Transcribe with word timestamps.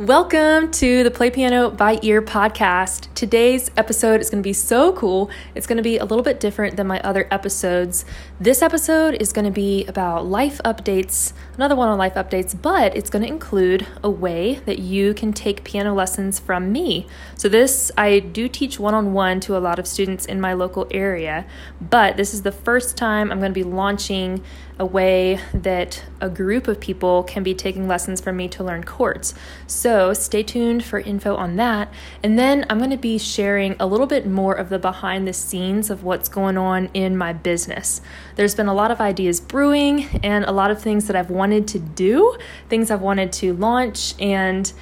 Welcome 0.00 0.70
to 0.70 1.04
the 1.04 1.10
Play 1.10 1.30
Piano 1.30 1.68
by 1.68 1.98
Ear 2.00 2.22
podcast. 2.22 3.12
Today's 3.14 3.70
episode 3.76 4.22
is 4.22 4.30
going 4.30 4.42
to 4.42 4.48
be 4.48 4.54
so 4.54 4.94
cool. 4.94 5.28
It's 5.54 5.66
going 5.66 5.76
to 5.76 5.82
be 5.82 5.98
a 5.98 6.06
little 6.06 6.22
bit 6.22 6.40
different 6.40 6.78
than 6.78 6.86
my 6.86 7.00
other 7.00 7.28
episodes. 7.30 8.06
This 8.40 8.62
episode 8.62 9.12
is 9.20 9.34
going 9.34 9.44
to 9.44 9.50
be 9.50 9.84
about 9.84 10.24
life 10.24 10.58
updates, 10.64 11.34
another 11.54 11.76
one 11.76 11.90
on 11.90 11.98
life 11.98 12.14
updates, 12.14 12.58
but 12.58 12.96
it's 12.96 13.10
going 13.10 13.24
to 13.24 13.28
include 13.28 13.86
a 14.02 14.08
way 14.08 14.54
that 14.64 14.78
you 14.78 15.12
can 15.12 15.34
take 15.34 15.64
piano 15.64 15.92
lessons 15.92 16.38
from 16.38 16.72
me. 16.72 17.06
So, 17.36 17.50
this 17.50 17.92
I 17.98 18.20
do 18.20 18.48
teach 18.48 18.80
one 18.80 18.94
on 18.94 19.12
one 19.12 19.38
to 19.40 19.54
a 19.54 19.60
lot 19.60 19.78
of 19.78 19.86
students 19.86 20.24
in 20.24 20.40
my 20.40 20.54
local 20.54 20.86
area, 20.90 21.44
but 21.78 22.16
this 22.16 22.32
is 22.32 22.40
the 22.40 22.52
first 22.52 22.96
time 22.96 23.30
I'm 23.30 23.38
going 23.38 23.52
to 23.52 23.54
be 23.54 23.64
launching 23.64 24.42
a 24.80 24.86
way 24.86 25.38
that 25.52 26.02
a 26.22 26.30
group 26.30 26.66
of 26.66 26.80
people 26.80 27.22
can 27.22 27.42
be 27.42 27.54
taking 27.54 27.86
lessons 27.86 28.18
from 28.18 28.34
me 28.38 28.48
to 28.48 28.64
learn 28.64 28.82
chords. 28.82 29.34
So 29.66 30.14
stay 30.14 30.42
tuned 30.42 30.82
for 30.82 30.98
info 30.98 31.36
on 31.36 31.56
that. 31.56 31.92
And 32.22 32.38
then 32.38 32.64
I'm 32.70 32.78
going 32.78 32.90
to 32.90 32.96
be 32.96 33.18
sharing 33.18 33.76
a 33.78 33.86
little 33.86 34.06
bit 34.06 34.26
more 34.26 34.54
of 34.54 34.70
the 34.70 34.78
behind 34.78 35.28
the 35.28 35.34
scenes 35.34 35.90
of 35.90 36.02
what's 36.02 36.30
going 36.30 36.56
on 36.56 36.88
in 36.94 37.14
my 37.14 37.34
business. 37.34 38.00
There's 38.36 38.54
been 38.54 38.68
a 38.68 38.74
lot 38.74 38.90
of 38.90 39.02
ideas 39.02 39.38
brewing 39.38 40.06
and 40.22 40.46
a 40.46 40.52
lot 40.52 40.70
of 40.70 40.80
things 40.80 41.06
that 41.08 41.14
I've 41.14 41.30
wanted 41.30 41.68
to 41.68 41.78
do, 41.78 42.38
things 42.70 42.90
I've 42.90 43.02
wanted 43.02 43.32
to 43.34 43.52
launch, 43.52 44.14
and 44.18 44.72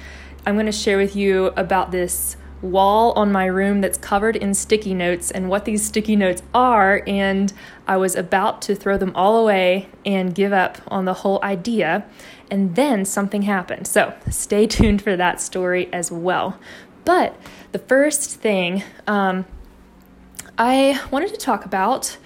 I'm 0.45 0.55
going 0.55 0.65
to 0.65 0.71
share 0.71 0.97
with 0.97 1.13
you 1.17 1.47
about 1.57 1.91
this 1.91 2.37
wall 2.61 3.13
on 3.13 3.31
my 3.31 3.45
room 3.45 3.81
that's 3.81 3.97
covered 3.97 4.35
in 4.35 4.53
sticky 4.53 4.93
notes 4.93 5.31
and 5.31 5.49
what 5.49 5.65
these 5.65 5.85
sticky 5.85 6.15
notes 6.15 6.41
are. 6.53 7.03
And 7.07 7.51
I 7.87 7.97
was 7.97 8.15
about 8.15 8.61
to 8.63 8.75
throw 8.75 8.97
them 8.97 9.11
all 9.15 9.37
away 9.37 9.89
and 10.05 10.33
give 10.35 10.53
up 10.53 10.77
on 10.87 11.05
the 11.05 11.15
whole 11.15 11.39
idea. 11.43 12.05
And 12.51 12.75
then 12.75 13.05
something 13.05 13.43
happened. 13.43 13.87
So 13.87 14.13
stay 14.29 14.67
tuned 14.67 15.01
for 15.01 15.15
that 15.15 15.39
story 15.39 15.91
as 15.93 16.11
well. 16.11 16.59
But 17.05 17.35
the 17.71 17.79
first 17.79 18.39
thing 18.39 18.83
um, 19.07 19.45
I 20.57 20.99
wanted 21.11 21.29
to 21.29 21.37
talk 21.37 21.65
about 21.65 22.17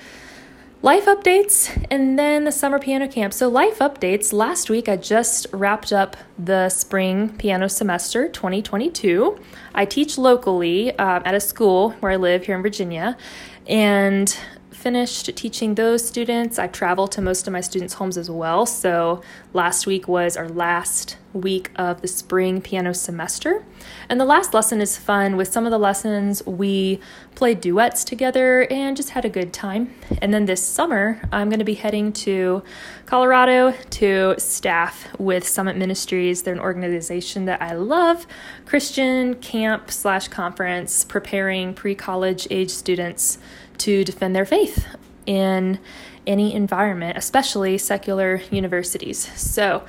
life 0.83 1.05
updates 1.05 1.71
and 1.89 2.19
then 2.19 2.43
the 2.43 2.51
summer 2.51 2.77
piano 2.77 3.07
camp. 3.07 3.33
So, 3.33 3.47
life 3.47 3.79
updates 3.79 4.33
last 4.33 4.69
week, 4.69 4.89
I 4.89 4.97
just 4.97 5.47
wrapped 5.53 5.93
up 5.93 6.17
the 6.37 6.67
spring 6.67 7.29
piano 7.37 7.69
semester 7.69 8.27
2022. 8.27 9.39
I 9.73 9.85
teach 9.85 10.17
locally 10.17 10.91
um, 10.99 11.23
at 11.25 11.33
a 11.33 11.39
school 11.39 11.91
where 12.01 12.11
I 12.11 12.17
live 12.17 12.45
here 12.45 12.55
in 12.55 12.61
Virginia, 12.61 13.17
and 13.65 14.37
finished 14.73 15.35
teaching 15.35 15.75
those 15.75 16.05
students. 16.05 16.59
I 16.59 16.67
travel 16.67 17.07
to 17.09 17.21
most 17.21 17.47
of 17.47 17.53
my 17.53 17.61
students' 17.61 17.95
homes 17.95 18.17
as 18.17 18.29
well. 18.29 18.65
So 18.65 19.21
last 19.53 19.87
week 19.87 20.07
was 20.07 20.35
our 20.35 20.49
last 20.49 21.17
week 21.33 21.71
of 21.75 22.01
the 22.01 22.07
spring 22.07 22.61
piano 22.61 22.93
semester. 22.93 23.63
And 24.07 24.19
the 24.19 24.25
last 24.25 24.53
lesson 24.53 24.81
is 24.81 24.97
fun. 24.97 25.35
With 25.35 25.51
some 25.51 25.65
of 25.65 25.71
the 25.71 25.77
lessons, 25.77 26.45
we 26.45 26.99
played 27.35 27.59
duets 27.59 28.03
together 28.03 28.67
and 28.71 28.95
just 28.95 29.09
had 29.09 29.25
a 29.25 29.29
good 29.29 29.51
time. 29.51 29.93
And 30.21 30.33
then 30.33 30.45
this 30.45 30.65
summer, 30.65 31.21
I'm 31.31 31.49
going 31.49 31.59
to 31.59 31.65
be 31.65 31.73
heading 31.73 32.13
to 32.13 32.63
Colorado 33.05 33.71
to 33.71 34.35
staff 34.37 35.07
with 35.19 35.47
Summit 35.47 35.75
Ministries. 35.75 36.43
They're 36.43 36.53
an 36.53 36.59
organization 36.59 37.45
that 37.45 37.61
I 37.61 37.73
love, 37.73 38.27
Christian 38.65 39.35
camp 39.35 39.91
slash 39.91 40.27
conference, 40.27 41.03
preparing 41.03 41.73
pre 41.73 41.95
college 41.95 42.47
age 42.51 42.69
students 42.69 43.39
to 43.83 44.03
defend 44.03 44.35
their 44.35 44.45
faith 44.45 44.87
in 45.25 45.79
any 46.25 46.53
environment, 46.53 47.17
especially 47.17 47.77
secular 47.77 48.41
universities. 48.49 49.29
So, 49.39 49.83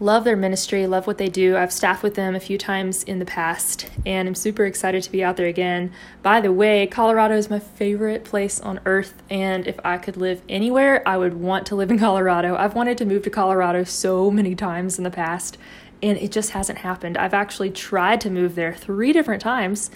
love 0.00 0.24
their 0.24 0.36
ministry, 0.36 0.86
love 0.86 1.06
what 1.06 1.16
they 1.16 1.28
do. 1.28 1.56
I've 1.56 1.72
staffed 1.72 2.02
with 2.02 2.14
them 2.14 2.34
a 2.34 2.40
few 2.40 2.58
times 2.58 3.02
in 3.04 3.20
the 3.20 3.24
past, 3.24 3.88
and 4.04 4.28
I'm 4.28 4.34
super 4.34 4.66
excited 4.66 5.02
to 5.04 5.12
be 5.12 5.24
out 5.24 5.36
there 5.36 5.46
again. 5.46 5.92
By 6.22 6.40
the 6.42 6.52
way, 6.52 6.86
Colorado 6.86 7.36
is 7.36 7.48
my 7.48 7.58
favorite 7.58 8.24
place 8.24 8.60
on 8.60 8.80
earth, 8.84 9.22
and 9.30 9.66
if 9.66 9.78
I 9.84 9.96
could 9.96 10.18
live 10.18 10.42
anywhere, 10.48 11.06
I 11.08 11.16
would 11.16 11.34
want 11.34 11.66
to 11.66 11.76
live 11.76 11.90
in 11.90 11.98
Colorado. 12.06 12.56
I've 12.56 12.74
wanted 12.74 12.98
to 12.98 13.06
move 13.06 13.22
to 13.22 13.30
Colorado 13.30 13.84
so 13.84 14.30
many 14.30 14.54
times 14.54 14.98
in 14.98 15.04
the 15.04 15.10
past, 15.10 15.56
and 16.02 16.18
it 16.18 16.32
just 16.32 16.50
hasn't 16.50 16.80
happened. 16.80 17.16
I've 17.16 17.34
actually 17.34 17.70
tried 17.70 18.20
to 18.22 18.30
move 18.30 18.56
there 18.56 18.74
three 18.74 19.12
different 19.12 19.40
times, 19.40 19.90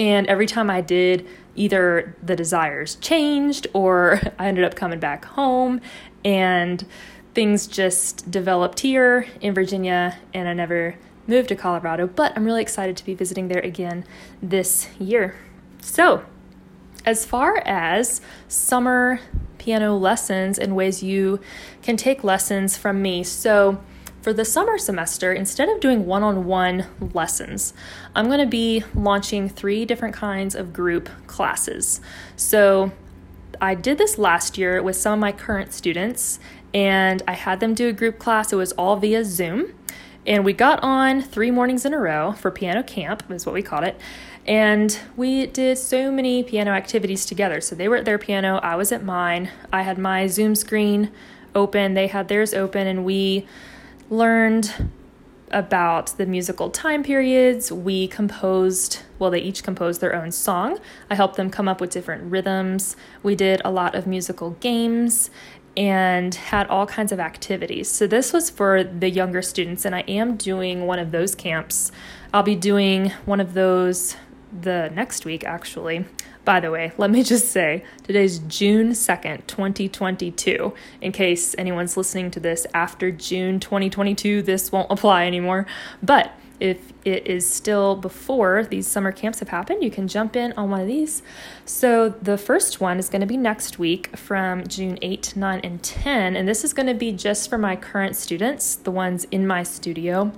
and 0.00 0.26
every 0.28 0.46
time 0.46 0.70
I 0.70 0.80
did, 0.80 1.28
either 1.54 2.16
the 2.22 2.34
desires 2.34 2.94
changed 2.96 3.66
or 3.74 4.18
I 4.38 4.48
ended 4.48 4.64
up 4.64 4.74
coming 4.74 4.98
back 4.98 5.26
home 5.26 5.82
and 6.24 6.84
things 7.34 7.66
just 7.66 8.30
developed 8.30 8.80
here 8.80 9.26
in 9.42 9.52
Virginia 9.52 10.18
and 10.32 10.48
I 10.48 10.54
never 10.54 10.96
moved 11.26 11.50
to 11.50 11.54
Colorado, 11.54 12.06
but 12.06 12.32
I'm 12.34 12.46
really 12.46 12.62
excited 12.62 12.96
to 12.96 13.04
be 13.04 13.14
visiting 13.14 13.48
there 13.48 13.60
again 13.60 14.06
this 14.42 14.88
year. 14.98 15.36
So, 15.82 16.24
as 17.04 17.26
far 17.26 17.58
as 17.58 18.22
summer 18.48 19.20
piano 19.58 19.96
lessons 19.96 20.58
and 20.58 20.74
ways 20.74 21.02
you 21.02 21.40
can 21.82 21.98
take 21.98 22.24
lessons 22.24 22.74
from 22.76 23.02
me, 23.02 23.22
so 23.22 23.82
for 24.22 24.32
the 24.32 24.44
summer 24.44 24.78
semester, 24.78 25.32
instead 25.32 25.68
of 25.68 25.80
doing 25.80 26.06
one 26.06 26.22
on 26.22 26.44
one 26.44 26.86
lessons, 27.14 27.72
I'm 28.14 28.26
going 28.26 28.40
to 28.40 28.46
be 28.46 28.84
launching 28.94 29.48
three 29.48 29.84
different 29.84 30.14
kinds 30.14 30.54
of 30.54 30.72
group 30.72 31.08
classes. 31.26 32.00
So 32.36 32.92
I 33.60 33.74
did 33.74 33.98
this 33.98 34.18
last 34.18 34.58
year 34.58 34.82
with 34.82 34.96
some 34.96 35.14
of 35.14 35.18
my 35.18 35.32
current 35.32 35.72
students, 35.72 36.38
and 36.74 37.22
I 37.26 37.32
had 37.32 37.60
them 37.60 37.74
do 37.74 37.88
a 37.88 37.92
group 37.92 38.18
class. 38.18 38.52
It 38.52 38.56
was 38.56 38.72
all 38.72 38.96
via 38.96 39.24
Zoom. 39.24 39.74
And 40.26 40.44
we 40.44 40.52
got 40.52 40.80
on 40.82 41.22
three 41.22 41.50
mornings 41.50 41.86
in 41.86 41.94
a 41.94 41.98
row 41.98 42.32
for 42.32 42.50
piano 42.50 42.82
camp, 42.82 43.22
is 43.30 43.46
what 43.46 43.54
we 43.54 43.62
called 43.62 43.84
it. 43.84 43.98
And 44.46 44.98
we 45.16 45.46
did 45.46 45.78
so 45.78 46.12
many 46.12 46.42
piano 46.42 46.72
activities 46.72 47.24
together. 47.24 47.60
So 47.60 47.74
they 47.74 47.88
were 47.88 47.96
at 47.96 48.04
their 48.04 48.18
piano, 48.18 48.60
I 48.62 48.76
was 48.76 48.92
at 48.92 49.02
mine. 49.02 49.50
I 49.72 49.82
had 49.82 49.96
my 49.96 50.26
Zoom 50.26 50.54
screen 50.54 51.10
open, 51.54 51.94
they 51.94 52.06
had 52.06 52.28
theirs 52.28 52.52
open, 52.52 52.86
and 52.86 53.04
we 53.04 53.46
learned 54.10 54.90
about 55.52 56.08
the 56.18 56.26
musical 56.26 56.70
time 56.70 57.02
periods. 57.02 57.72
We 57.72 58.06
composed, 58.08 59.00
well, 59.18 59.30
they 59.30 59.40
each 59.40 59.62
composed 59.62 60.00
their 60.00 60.14
own 60.14 60.30
song. 60.30 60.78
I 61.08 61.14
helped 61.14 61.36
them 61.36 61.50
come 61.50 61.68
up 61.68 61.80
with 61.80 61.90
different 61.90 62.30
rhythms. 62.30 62.96
We 63.22 63.34
did 63.34 63.62
a 63.64 63.70
lot 63.70 63.94
of 63.94 64.06
musical 64.06 64.50
games 64.60 65.30
and 65.76 66.34
had 66.34 66.66
all 66.66 66.86
kinds 66.86 67.12
of 67.12 67.20
activities. 67.20 67.88
So, 67.88 68.06
this 68.06 68.32
was 68.32 68.50
for 68.50 68.82
the 68.82 69.08
younger 69.08 69.40
students, 69.40 69.84
and 69.84 69.94
I 69.94 70.00
am 70.00 70.36
doing 70.36 70.86
one 70.86 70.98
of 70.98 71.12
those 71.12 71.34
camps. 71.34 71.92
I'll 72.34 72.42
be 72.42 72.56
doing 72.56 73.10
one 73.24 73.40
of 73.40 73.54
those 73.54 74.16
the 74.60 74.90
next 74.92 75.24
week, 75.24 75.44
actually. 75.44 76.06
By 76.44 76.60
the 76.60 76.70
way, 76.70 76.92
let 76.96 77.10
me 77.10 77.22
just 77.22 77.50
say 77.50 77.84
today's 78.02 78.38
June 78.40 78.90
2nd, 78.90 79.46
2022. 79.46 80.72
In 81.00 81.12
case 81.12 81.54
anyone's 81.58 81.96
listening 81.96 82.30
to 82.30 82.40
this 82.40 82.66
after 82.72 83.10
June 83.10 83.60
2022, 83.60 84.42
this 84.42 84.72
won't 84.72 84.90
apply 84.90 85.26
anymore. 85.26 85.66
But 86.02 86.32
if 86.58 86.92
it 87.04 87.26
is 87.26 87.48
still 87.48 87.96
before 87.96 88.64
these 88.64 88.86
summer 88.86 89.12
camps 89.12 89.40
have 89.40 89.48
happened, 89.48 89.82
you 89.82 89.90
can 89.90 90.08
jump 90.08 90.36
in 90.36 90.52
on 90.52 90.70
one 90.70 90.80
of 90.80 90.86
these. 90.86 91.22
So, 91.64 92.10
the 92.10 92.36
first 92.36 92.80
one 92.80 92.98
is 92.98 93.08
going 93.08 93.22
to 93.22 93.26
be 93.26 93.38
next 93.38 93.78
week 93.78 94.14
from 94.16 94.66
June 94.66 94.98
8, 95.00 95.36
9, 95.36 95.60
and 95.62 95.82
10. 95.82 96.36
And 96.36 96.46
this 96.46 96.62
is 96.62 96.74
going 96.74 96.86
to 96.86 96.94
be 96.94 97.12
just 97.12 97.48
for 97.48 97.56
my 97.58 97.76
current 97.76 98.14
students, 98.14 98.76
the 98.76 98.90
ones 98.90 99.26
in 99.30 99.46
my 99.46 99.62
studio. 99.62 100.32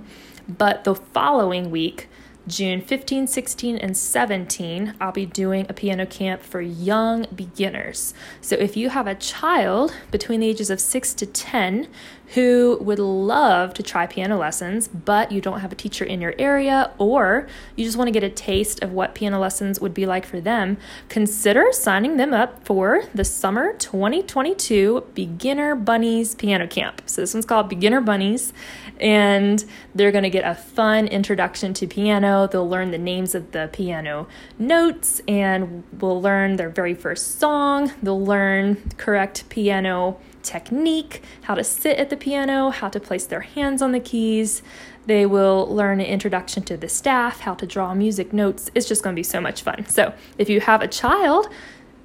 But 0.47 0.85
the 0.85 0.95
following 0.95 1.71
week, 1.71 2.09
June 2.45 2.81
15, 2.81 3.27
16, 3.27 3.77
and 3.77 3.95
17, 3.95 4.95
I'll 4.99 5.13
be 5.13 5.25
doing 5.25 5.65
a 5.69 5.73
piano 5.73 6.05
camp 6.05 6.41
for 6.41 6.59
young 6.59 7.25
beginners. 7.33 8.13
So 8.41 8.55
if 8.57 8.75
you 8.75 8.89
have 8.89 9.07
a 9.07 9.15
child 9.15 9.95
between 10.11 10.41
the 10.41 10.47
ages 10.47 10.69
of 10.69 10.81
6 10.81 11.13
to 11.13 11.25
10 11.25 11.87
who 12.33 12.77
would 12.81 12.99
love 12.99 13.73
to 13.75 13.83
try 13.83 14.07
piano 14.07 14.37
lessons, 14.37 14.87
but 14.87 15.31
you 15.31 15.39
don't 15.39 15.59
have 15.59 15.71
a 15.71 15.75
teacher 15.75 16.03
in 16.03 16.19
your 16.19 16.33
area, 16.39 16.91
or 16.97 17.47
you 17.75 17.85
just 17.85 17.97
want 17.97 18.07
to 18.07 18.11
get 18.11 18.23
a 18.23 18.29
taste 18.29 18.81
of 18.81 18.91
what 18.91 19.13
piano 19.13 19.39
lessons 19.39 19.79
would 19.79 19.93
be 19.93 20.05
like 20.05 20.25
for 20.25 20.41
them, 20.41 20.77
consider 21.09 21.67
signing 21.71 22.17
them 22.17 22.33
up 22.33 22.65
for 22.65 23.03
the 23.13 23.23
summer 23.23 23.73
2022 23.73 25.05
Beginner 25.13 25.75
Bunnies 25.75 26.33
Piano 26.35 26.67
Camp. 26.67 27.01
So, 27.05 27.21
this 27.21 27.33
one's 27.33 27.45
called 27.45 27.69
Beginner 27.69 28.01
Bunnies, 28.01 28.51
and 28.99 29.63
they're 29.93 30.11
going 30.11 30.23
to 30.23 30.29
get 30.29 30.45
a 30.45 30.55
fun 30.55 31.07
introduction 31.07 31.73
to 31.75 31.87
piano. 31.87 32.47
They'll 32.47 32.67
learn 32.67 32.91
the 32.91 32.97
names 32.97 33.35
of 33.35 33.51
the 33.51 33.69
piano 33.71 34.27
notes, 34.57 35.21
and 35.27 35.83
will 35.99 36.21
learn 36.21 36.55
their 36.55 36.69
very 36.69 36.93
first 36.93 37.39
song. 37.39 37.91
They'll 38.01 38.23
learn 38.23 38.91
correct 38.97 39.49
piano 39.49 40.19
technique, 40.43 41.23
how 41.43 41.55
to 41.55 41.63
sit 41.63 41.97
at 41.97 42.09
the 42.09 42.17
piano, 42.17 42.69
how 42.69 42.89
to 42.89 42.99
place 42.99 43.25
their 43.25 43.41
hands 43.41 43.81
on 43.81 43.93
the 43.93 43.99
keys. 43.99 44.61
They 45.05 45.25
will 45.25 45.67
learn 45.73 45.99
an 45.99 46.05
introduction 46.05 46.63
to 46.63 46.77
the 46.77 46.89
staff, 46.89 47.41
how 47.41 47.55
to 47.55 47.65
draw 47.65 47.93
music 47.93 48.31
notes. 48.31 48.69
It's 48.75 48.87
just 48.87 49.03
going 49.03 49.15
to 49.15 49.19
be 49.19 49.23
so 49.23 49.41
much 49.41 49.61
fun. 49.61 49.85
So, 49.87 50.13
if 50.37 50.49
you 50.49 50.61
have 50.61 50.81
a 50.81 50.87
child, 50.87 51.47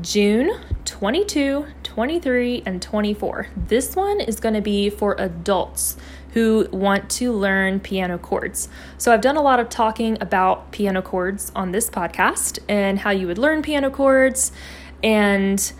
June 0.00 0.52
22, 0.84 1.66
23, 1.90 2.62
and 2.64 2.80
24. 2.80 3.48
This 3.66 3.96
one 3.96 4.20
is 4.20 4.38
going 4.38 4.54
to 4.54 4.60
be 4.60 4.88
for 4.90 5.16
adults 5.18 5.96
who 6.34 6.68
want 6.70 7.10
to 7.10 7.32
learn 7.32 7.80
piano 7.80 8.16
chords. 8.16 8.68
So, 8.96 9.12
I've 9.12 9.20
done 9.20 9.36
a 9.36 9.42
lot 9.42 9.58
of 9.58 9.68
talking 9.68 10.16
about 10.20 10.70
piano 10.70 11.02
chords 11.02 11.50
on 11.56 11.72
this 11.72 11.90
podcast 11.90 12.60
and 12.68 13.00
how 13.00 13.10
you 13.10 13.26
would 13.26 13.38
learn 13.38 13.60
piano 13.60 13.90
chords. 13.90 14.52
And 15.02 15.72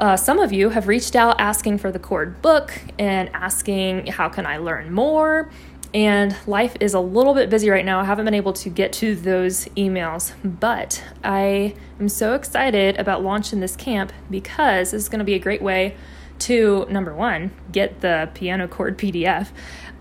uh, 0.00 0.16
some 0.16 0.40
of 0.40 0.52
you 0.52 0.70
have 0.70 0.88
reached 0.88 1.14
out 1.14 1.40
asking 1.40 1.78
for 1.78 1.92
the 1.92 2.00
chord 2.00 2.42
book 2.42 2.76
and 2.98 3.30
asking, 3.32 4.08
How 4.08 4.28
can 4.28 4.44
I 4.44 4.56
learn 4.56 4.92
more? 4.92 5.52
And 5.94 6.34
life 6.46 6.74
is 6.80 6.94
a 6.94 7.00
little 7.00 7.34
bit 7.34 7.50
busy 7.50 7.68
right 7.68 7.84
now. 7.84 8.00
I 8.00 8.04
haven't 8.04 8.24
been 8.24 8.34
able 8.34 8.54
to 8.54 8.70
get 8.70 8.92
to 8.94 9.14
those 9.14 9.66
emails, 9.76 10.32
but 10.42 11.04
I 11.22 11.74
am 12.00 12.08
so 12.08 12.34
excited 12.34 12.98
about 12.98 13.22
launching 13.22 13.60
this 13.60 13.76
camp 13.76 14.12
because 14.30 14.92
this 14.92 15.02
is 15.02 15.08
going 15.10 15.18
to 15.18 15.24
be 15.24 15.34
a 15.34 15.38
great 15.38 15.60
way 15.60 15.96
to 16.40 16.86
number 16.88 17.14
one, 17.14 17.52
get 17.70 18.00
the 18.00 18.30
piano 18.34 18.66
chord 18.66 18.96
PDF, 18.98 19.48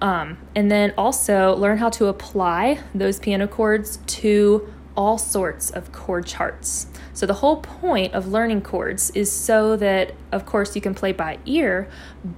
um, 0.01 0.37
and 0.55 0.71
then 0.71 0.93
also 0.97 1.55
learn 1.55 1.77
how 1.77 1.89
to 1.89 2.07
apply 2.07 2.79
those 2.95 3.19
piano 3.19 3.47
chords 3.47 3.97
to 4.07 4.73
all 4.95 5.17
sorts 5.17 5.69
of 5.69 5.91
chord 5.91 6.25
charts. 6.25 6.87
So, 7.13 7.25
the 7.25 7.35
whole 7.35 7.57
point 7.57 8.13
of 8.13 8.27
learning 8.27 8.61
chords 8.61 9.09
is 9.11 9.31
so 9.31 9.75
that, 9.77 10.13
of 10.31 10.45
course, 10.45 10.75
you 10.75 10.81
can 10.81 10.95
play 10.95 11.11
by 11.11 11.39
ear, 11.45 11.89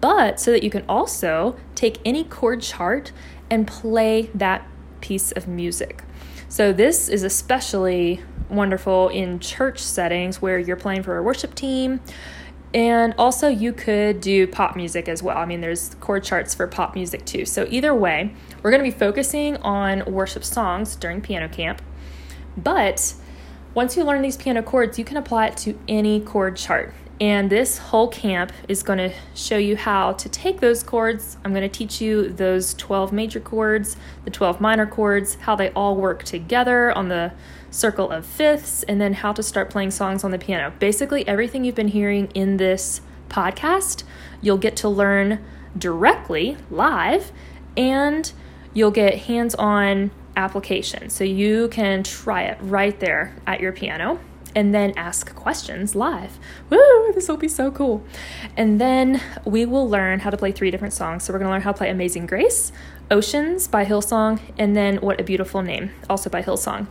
but 0.01 0.39
so 0.39 0.51
that 0.51 0.63
you 0.63 0.69
can 0.69 0.83
also 0.89 1.55
take 1.75 1.99
any 2.05 2.23
chord 2.23 2.61
chart 2.61 3.11
and 3.53 3.67
play 3.67 4.31
that 4.33 4.67
piece 4.99 5.31
of 5.31 5.47
music. 5.47 6.03
So, 6.49 6.73
this 6.73 7.07
is 7.07 7.21
especially 7.21 8.21
wonderful 8.49 9.09
in 9.09 9.39
church 9.39 9.79
settings 9.79 10.41
where 10.41 10.57
you're 10.57 10.75
playing 10.75 11.03
for 11.03 11.17
a 11.17 11.23
worship 11.23 11.53
team. 11.53 12.01
And 12.73 13.13
also, 13.15 13.47
you 13.47 13.71
could 13.71 14.21
do 14.21 14.47
pop 14.47 14.75
music 14.75 15.07
as 15.07 15.21
well. 15.21 15.37
I 15.37 15.45
mean, 15.45 15.61
there's 15.61 15.93
chord 15.99 16.23
charts 16.23 16.55
for 16.55 16.65
pop 16.65 16.95
music 16.95 17.25
too. 17.25 17.45
So, 17.45 17.67
either 17.69 17.93
way, 17.93 18.33
we're 18.63 18.71
going 18.71 18.83
to 18.83 18.89
be 18.89 18.97
focusing 18.97 19.57
on 19.57 20.03
worship 20.11 20.43
songs 20.43 20.95
during 20.95 21.21
piano 21.21 21.47
camp. 21.47 21.79
But 22.57 23.13
once 23.75 23.95
you 23.95 24.03
learn 24.03 24.23
these 24.23 24.37
piano 24.37 24.63
chords, 24.63 24.97
you 24.97 25.05
can 25.05 25.17
apply 25.17 25.47
it 25.47 25.57
to 25.57 25.77
any 25.87 26.19
chord 26.19 26.55
chart. 26.55 26.95
And 27.21 27.49
this 27.49 27.77
whole 27.77 28.07
camp 28.07 28.51
is 28.67 28.81
going 28.83 28.97
to 28.97 29.13
show 29.35 29.57
you 29.57 29.77
how 29.77 30.13
to 30.13 30.27
take 30.29 30.59
those 30.59 30.83
chords. 30.83 31.37
I'm 31.45 31.51
going 31.53 31.61
to 31.61 31.69
teach 31.69 32.01
you 32.01 32.29
those 32.29 32.73
12 32.73 33.13
major 33.13 33.39
chords, 33.39 33.95
the 34.25 34.31
12 34.31 34.59
minor 34.59 34.87
chords, 34.87 35.35
how 35.35 35.55
they 35.55 35.69
all 35.71 35.95
work 35.95 36.23
together 36.23 36.91
on 36.91 37.09
the 37.09 37.33
circle 37.69 38.09
of 38.09 38.25
fifths, 38.25 38.83
and 38.83 38.99
then 38.99 39.13
how 39.13 39.31
to 39.33 39.43
start 39.43 39.69
playing 39.69 39.91
songs 39.91 40.23
on 40.23 40.31
the 40.31 40.39
piano. 40.39 40.73
Basically, 40.79 41.27
everything 41.27 41.63
you've 41.63 41.75
been 41.75 41.87
hearing 41.87 42.29
in 42.33 42.57
this 42.57 43.01
podcast, 43.29 44.03
you'll 44.41 44.57
get 44.57 44.75
to 44.77 44.89
learn 44.89 45.43
directly 45.77 46.57
live, 46.69 47.31
and 47.77 48.31
you'll 48.73 48.91
get 48.91 49.19
hands 49.19 49.55
on 49.55 50.11
application. 50.35 51.09
So 51.09 51.23
you 51.23 51.67
can 51.69 52.03
try 52.03 52.43
it 52.43 52.57
right 52.61 52.99
there 52.99 53.35
at 53.45 53.59
your 53.59 53.71
piano 53.71 54.19
and 54.55 54.73
then 54.73 54.93
ask 54.95 55.35
questions 55.35 55.95
live. 55.95 56.37
Woo, 56.69 57.11
this 57.13 57.27
will 57.27 57.37
be 57.37 57.47
so 57.47 57.71
cool. 57.71 58.03
And 58.55 58.79
then 58.79 59.21
we 59.45 59.65
will 59.65 59.87
learn 59.87 60.19
how 60.19 60.29
to 60.29 60.37
play 60.37 60.51
three 60.51 60.71
different 60.71 60.93
songs. 60.93 61.23
So 61.23 61.33
we're 61.33 61.39
going 61.39 61.47
to 61.47 61.51
learn 61.53 61.61
how 61.61 61.71
to 61.71 61.77
play 61.77 61.89
Amazing 61.89 62.27
Grace, 62.27 62.71
Oceans 63.09 63.67
by 63.67 63.85
Hillsong, 63.85 64.39
and 64.57 64.75
then 64.75 64.97
What 64.97 65.19
a 65.19 65.23
Beautiful 65.23 65.61
Name, 65.61 65.91
also 66.09 66.29
by 66.29 66.41
Hillsong. 66.41 66.87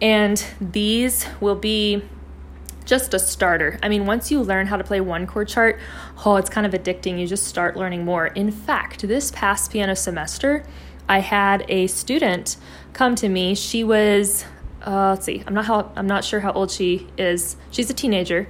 And 0.00 0.44
these 0.60 1.26
will 1.40 1.56
be 1.56 2.02
just 2.84 3.12
a 3.14 3.18
starter. 3.18 3.78
I 3.82 3.88
mean, 3.88 4.06
once 4.06 4.30
you 4.30 4.40
learn 4.40 4.68
how 4.68 4.76
to 4.76 4.84
play 4.84 5.00
one 5.00 5.26
chord 5.26 5.48
chart, 5.48 5.78
oh, 6.24 6.36
it's 6.36 6.48
kind 6.48 6.66
of 6.66 6.72
addicting. 6.72 7.18
You 7.18 7.26
just 7.26 7.46
start 7.46 7.76
learning 7.76 8.04
more. 8.04 8.28
In 8.28 8.50
fact, 8.50 9.06
this 9.06 9.30
past 9.32 9.72
piano 9.72 9.96
semester, 9.96 10.64
I 11.08 11.18
had 11.18 11.64
a 11.68 11.88
student 11.88 12.56
come 12.92 13.14
to 13.16 13.28
me. 13.28 13.54
She 13.54 13.84
was, 13.84 14.44
uh, 14.86 15.10
let's 15.10 15.26
see, 15.26 15.42
I'm 15.46 15.54
not 15.54 15.66
how 15.66 15.92
I'm 15.96 16.06
not 16.06 16.24
sure 16.24 16.40
how 16.40 16.52
old 16.52 16.70
she 16.70 17.08
is. 17.18 17.56
She's 17.70 17.90
a 17.90 17.94
teenager, 17.94 18.48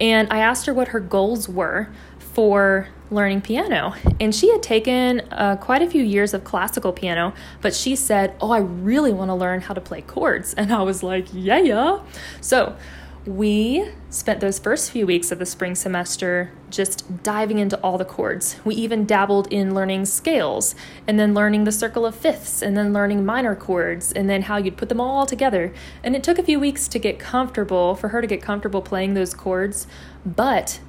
and 0.00 0.32
I 0.32 0.38
asked 0.38 0.66
her 0.66 0.74
what 0.74 0.88
her 0.88 1.00
goals 1.00 1.48
were 1.48 1.88
for 2.18 2.88
learning 3.10 3.42
piano. 3.42 3.94
And 4.18 4.34
she 4.34 4.50
had 4.50 4.62
taken 4.62 5.20
uh, 5.30 5.56
quite 5.56 5.82
a 5.82 5.90
few 5.90 6.02
years 6.02 6.32
of 6.34 6.44
classical 6.44 6.92
piano, 6.92 7.34
but 7.60 7.74
she 7.74 7.94
said, 7.94 8.34
Oh, 8.40 8.50
I 8.50 8.58
really 8.58 9.12
want 9.12 9.28
to 9.28 9.34
learn 9.34 9.60
how 9.60 9.74
to 9.74 9.80
play 9.80 10.02
chords. 10.02 10.54
And 10.62 10.72
I 10.72 10.82
was 10.82 11.02
like, 11.02 11.26
Yeah, 11.32 11.58
yeah. 11.58 12.00
So 12.40 12.76
we 13.24 13.88
spent 14.10 14.40
those 14.40 14.58
first 14.58 14.90
few 14.90 15.06
weeks 15.06 15.30
of 15.30 15.38
the 15.38 15.46
spring 15.46 15.74
semester 15.74 16.50
just 16.70 17.22
diving 17.22 17.58
into 17.58 17.78
all 17.80 17.96
the 17.96 18.04
chords. 18.04 18.56
We 18.64 18.74
even 18.74 19.04
dabbled 19.04 19.46
in 19.52 19.74
learning 19.74 20.06
scales 20.06 20.74
and 21.06 21.20
then 21.20 21.32
learning 21.32 21.64
the 21.64 21.72
circle 21.72 22.04
of 22.04 22.16
fifths 22.16 22.62
and 22.62 22.76
then 22.76 22.92
learning 22.92 23.24
minor 23.24 23.54
chords 23.54 24.10
and 24.10 24.28
then 24.28 24.42
how 24.42 24.56
you'd 24.56 24.76
put 24.76 24.88
them 24.88 25.00
all 25.00 25.24
together. 25.24 25.72
And 26.02 26.16
it 26.16 26.24
took 26.24 26.38
a 26.38 26.42
few 26.42 26.58
weeks 26.58 26.88
to 26.88 26.98
get 26.98 27.20
comfortable, 27.20 27.94
for 27.94 28.08
her 28.08 28.20
to 28.20 28.26
get 28.26 28.42
comfortable 28.42 28.82
playing 28.82 29.14
those 29.14 29.34
chords, 29.34 29.86
but 30.26 30.80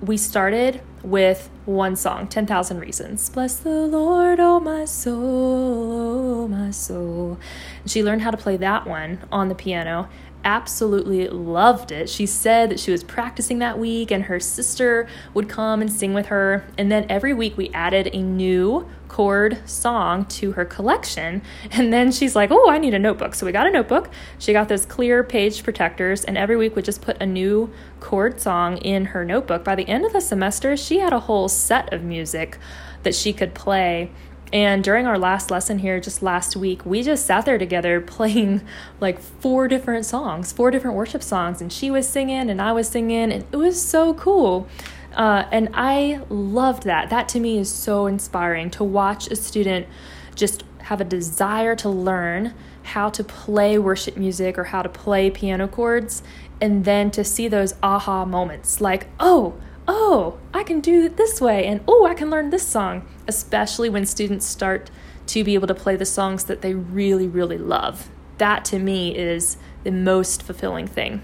we 0.00 0.16
started 0.16 0.80
with 1.02 1.48
one 1.64 1.94
song, 1.94 2.26
10,000 2.26 2.78
Reasons. 2.78 3.28
Bless 3.30 3.56
the 3.56 3.70
Lord, 3.70 4.40
oh 4.40 4.58
my 4.58 4.84
soul, 4.84 6.44
oh 6.44 6.48
my 6.48 6.70
soul. 6.70 7.38
And 7.82 7.90
she 7.90 8.02
learned 8.02 8.22
how 8.22 8.30
to 8.30 8.36
play 8.36 8.56
that 8.56 8.86
one 8.86 9.20
on 9.30 9.48
the 9.48 9.54
piano 9.54 10.08
absolutely 10.44 11.28
loved 11.28 11.92
it. 11.92 12.08
She 12.08 12.26
said 12.26 12.70
that 12.70 12.80
she 12.80 12.90
was 12.90 13.04
practicing 13.04 13.58
that 13.60 13.78
week 13.78 14.10
and 14.10 14.24
her 14.24 14.40
sister 14.40 15.08
would 15.34 15.48
come 15.48 15.80
and 15.80 15.90
sing 15.90 16.14
with 16.14 16.26
her. 16.26 16.64
And 16.76 16.90
then 16.90 17.06
every 17.08 17.34
week 17.34 17.56
we 17.56 17.70
added 17.70 18.10
a 18.12 18.22
new 18.22 18.88
chord 19.08 19.58
song 19.68 20.24
to 20.24 20.52
her 20.52 20.64
collection. 20.64 21.42
And 21.72 21.92
then 21.92 22.12
she's 22.12 22.34
like, 22.34 22.50
Oh, 22.50 22.70
I 22.70 22.78
need 22.78 22.94
a 22.94 22.98
notebook. 22.98 23.34
So 23.34 23.46
we 23.46 23.52
got 23.52 23.66
a 23.66 23.70
notebook. 23.70 24.10
She 24.38 24.52
got 24.52 24.68
those 24.68 24.86
clear 24.86 25.22
page 25.22 25.62
protectors, 25.62 26.24
and 26.24 26.36
every 26.36 26.56
week 26.56 26.76
we 26.76 26.82
just 26.82 27.02
put 27.02 27.20
a 27.20 27.26
new 27.26 27.70
chord 28.00 28.40
song 28.40 28.78
in 28.78 29.06
her 29.06 29.24
notebook. 29.24 29.64
By 29.64 29.74
the 29.74 29.88
end 29.88 30.04
of 30.04 30.12
the 30.12 30.20
semester, 30.20 30.76
she 30.76 30.98
had 30.98 31.12
a 31.12 31.20
whole 31.20 31.48
set 31.48 31.92
of 31.92 32.02
music 32.02 32.58
that 33.02 33.14
she 33.14 33.32
could 33.32 33.54
play 33.54 34.10
and 34.52 34.84
during 34.84 35.06
our 35.06 35.18
last 35.18 35.50
lesson 35.50 35.78
here, 35.78 35.98
just 35.98 36.22
last 36.22 36.56
week, 36.56 36.84
we 36.84 37.02
just 37.02 37.24
sat 37.24 37.46
there 37.46 37.58
together 37.58 38.00
playing 38.16 38.62
like 39.00 39.18
four 39.18 39.68
different 39.68 40.04
songs, 40.04 40.52
four 40.52 40.70
different 40.70 40.96
worship 40.96 41.22
songs. 41.22 41.60
And 41.60 41.72
she 41.72 41.90
was 41.90 42.08
singing 42.08 42.50
and 42.50 42.60
I 42.60 42.72
was 42.72 42.88
singing, 42.88 43.32
and 43.32 43.44
it 43.52 43.56
was 43.56 43.80
so 43.80 44.14
cool. 44.14 44.68
Uh, 45.14 45.44
and 45.50 45.68
I 45.74 46.20
loved 46.28 46.84
that. 46.84 47.10
That 47.10 47.28
to 47.30 47.40
me 47.40 47.58
is 47.58 47.70
so 47.70 48.06
inspiring 48.06 48.70
to 48.72 48.84
watch 48.84 49.28
a 49.28 49.36
student 49.36 49.86
just 50.34 50.64
have 50.78 51.00
a 51.00 51.04
desire 51.04 51.76
to 51.76 51.88
learn 51.88 52.54
how 52.82 53.08
to 53.10 53.22
play 53.22 53.78
worship 53.78 54.16
music 54.16 54.58
or 54.58 54.64
how 54.64 54.82
to 54.82 54.88
play 54.88 55.30
piano 55.30 55.68
chords, 55.68 56.22
and 56.60 56.84
then 56.84 57.10
to 57.10 57.24
see 57.24 57.48
those 57.48 57.74
aha 57.82 58.24
moments 58.24 58.80
like, 58.80 59.06
oh, 59.20 59.54
oh, 59.88 60.38
I 60.54 60.62
can 60.62 60.80
do 60.80 61.04
it 61.04 61.16
this 61.16 61.40
way, 61.40 61.66
and 61.66 61.80
oh, 61.88 62.06
I 62.06 62.14
can 62.14 62.30
learn 62.30 62.50
this 62.50 62.66
song, 62.66 63.06
especially 63.26 63.88
when 63.88 64.06
students 64.06 64.46
start 64.46 64.90
to 65.28 65.44
be 65.44 65.54
able 65.54 65.68
to 65.68 65.74
play 65.74 65.96
the 65.96 66.04
songs 66.04 66.44
that 66.44 66.62
they 66.62 66.74
really, 66.74 67.26
really 67.26 67.58
love. 67.58 68.10
That 68.38 68.64
to 68.66 68.78
me 68.78 69.16
is 69.16 69.56
the 69.84 69.92
most 69.92 70.42
fulfilling 70.42 70.86
thing. 70.86 71.22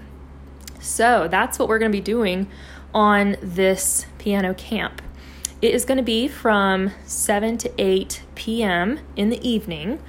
So 0.79 1.27
that's 1.29 1.59
what 1.59 1.67
we're 1.67 1.79
going 1.79 1.91
to 1.91 1.97
be 1.97 2.01
doing 2.01 2.47
on 2.93 3.35
this 3.41 4.05
piano 4.17 4.53
camp. 4.53 5.01
It 5.61 5.73
is 5.73 5.83
going 5.83 5.97
to 5.97 6.03
be 6.03 6.27
from 6.27 6.91
7 7.05 7.57
to 7.59 7.71
8 7.77 8.23
p.m. 8.35 8.99
in 9.15 9.29
the 9.29 9.47
evening, 9.47 10.01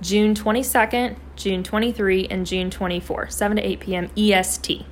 June 0.00 0.34
22nd, 0.34 1.16
June 1.36 1.62
23, 1.62 2.26
and 2.28 2.46
June 2.46 2.70
24, 2.70 3.28
7 3.28 3.56
to 3.58 3.62
8 3.62 3.80
p.m. 3.80 4.10
EST. 4.16 4.86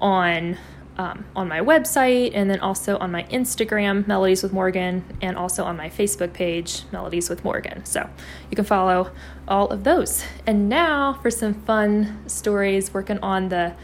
on 0.00 0.58
um, 0.98 1.26
on 1.34 1.48
my 1.48 1.60
website 1.60 2.32
and 2.34 2.50
then 2.50 2.60
also 2.60 2.96
on 2.98 3.10
my 3.10 3.24
Instagram, 3.24 4.06
Melodies 4.06 4.42
with 4.42 4.52
Morgan, 4.52 5.04
and 5.20 5.36
also 5.36 5.64
on 5.64 5.76
my 5.76 5.90
Facebook 5.90 6.32
page, 6.32 6.82
Melodies 6.92 7.28
with 7.28 7.44
Morgan. 7.44 7.84
So 7.84 8.08
you 8.50 8.56
can 8.56 8.64
follow 8.64 9.10
all 9.46 9.68
of 9.68 9.84
those. 9.84 10.24
And 10.46 10.68
now 10.68 11.14
for 11.14 11.30
some 11.30 11.54
fun 11.54 12.28
stories 12.28 12.94
working 12.94 13.18
on 13.20 13.48
the 13.48 13.74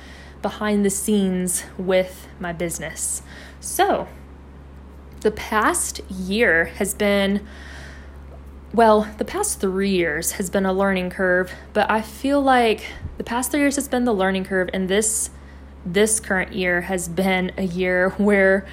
behind 0.40 0.84
the 0.84 0.90
scenes 0.90 1.64
with 1.78 2.26
my 2.40 2.52
business. 2.52 3.22
So 3.60 4.08
the 5.20 5.30
past 5.30 6.00
year 6.10 6.66
has 6.66 6.94
been 6.94 7.46
well, 8.74 9.06
the 9.18 9.24
past 9.26 9.60
three 9.60 9.90
years 9.90 10.32
has 10.32 10.48
been 10.48 10.64
a 10.64 10.72
learning 10.72 11.10
curve, 11.10 11.52
but 11.74 11.90
I 11.90 12.00
feel 12.00 12.40
like 12.40 12.86
the 13.18 13.24
past 13.24 13.50
three 13.50 13.60
years 13.60 13.76
has 13.76 13.86
been 13.86 14.06
the 14.06 14.14
learning 14.14 14.44
curve, 14.44 14.70
and 14.72 14.88
this 14.88 15.28
this 15.84 16.20
current 16.20 16.52
year 16.52 16.82
has 16.82 17.08
been 17.08 17.52
a 17.56 17.62
year 17.62 18.10
where 18.16 18.66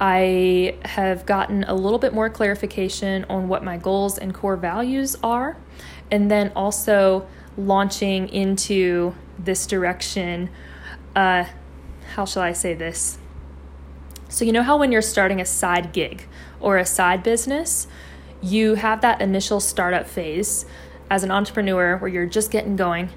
I 0.00 0.76
have 0.84 1.26
gotten 1.26 1.64
a 1.64 1.74
little 1.74 1.98
bit 1.98 2.12
more 2.12 2.28
clarification 2.28 3.24
on 3.28 3.48
what 3.48 3.62
my 3.62 3.76
goals 3.76 4.18
and 4.18 4.34
core 4.34 4.56
values 4.56 5.16
are, 5.22 5.56
and 6.10 6.30
then 6.30 6.50
also 6.56 7.26
launching 7.56 8.28
into 8.28 9.14
this 9.38 9.66
direction. 9.66 10.50
Uh, 11.14 11.44
how 12.14 12.24
shall 12.24 12.42
I 12.42 12.52
say 12.52 12.74
this? 12.74 13.18
So, 14.28 14.44
you 14.44 14.52
know 14.52 14.62
how 14.62 14.76
when 14.78 14.90
you're 14.90 15.02
starting 15.02 15.40
a 15.40 15.44
side 15.44 15.92
gig 15.92 16.26
or 16.58 16.78
a 16.78 16.86
side 16.86 17.22
business, 17.22 17.86
you 18.40 18.74
have 18.74 19.02
that 19.02 19.20
initial 19.20 19.60
startup 19.60 20.08
phase 20.08 20.64
as 21.10 21.22
an 21.22 21.30
entrepreneur 21.30 21.96
where 21.98 22.10
you're 22.10 22.26
just 22.26 22.50
getting 22.50 22.74
going 22.74 23.10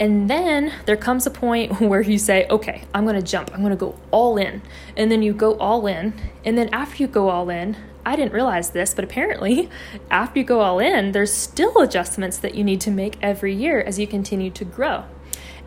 and 0.00 0.28
then 0.28 0.72
there 0.86 0.96
comes 0.96 1.26
a 1.26 1.30
point 1.30 1.80
where 1.80 2.00
you 2.00 2.18
say, 2.18 2.46
okay, 2.48 2.84
I'm 2.94 3.04
to 3.16 3.22
jump. 3.22 3.50
I'm 3.54 3.60
to 3.70 3.76
go 3.76 3.98
all 4.10 4.36
in. 4.36 4.62
And 4.96 5.10
then 5.10 5.22
you 5.22 5.32
go 5.32 5.56
all 5.58 5.86
in. 5.86 6.14
And 6.44 6.58
then 6.58 6.68
after 6.72 7.02
you 7.02 7.06
go 7.06 7.28
all 7.28 7.50
in, 7.50 7.76
I 8.06 8.16
didn't 8.16 8.32
realize 8.32 8.70
this, 8.70 8.92
but 8.92 9.02
apparently, 9.02 9.70
after 10.10 10.38
you 10.38 10.44
go 10.44 10.60
all 10.60 10.78
in, 10.78 11.12
there's 11.12 11.32
still 11.32 11.78
adjustments 11.78 12.36
that 12.38 12.54
you 12.54 12.62
need 12.62 12.80
to 12.82 12.90
make 12.90 13.16
every 13.22 13.54
year 13.54 13.80
as 13.80 13.98
you 13.98 14.06
continue 14.06 14.50
to 14.50 14.64
grow. 14.64 15.04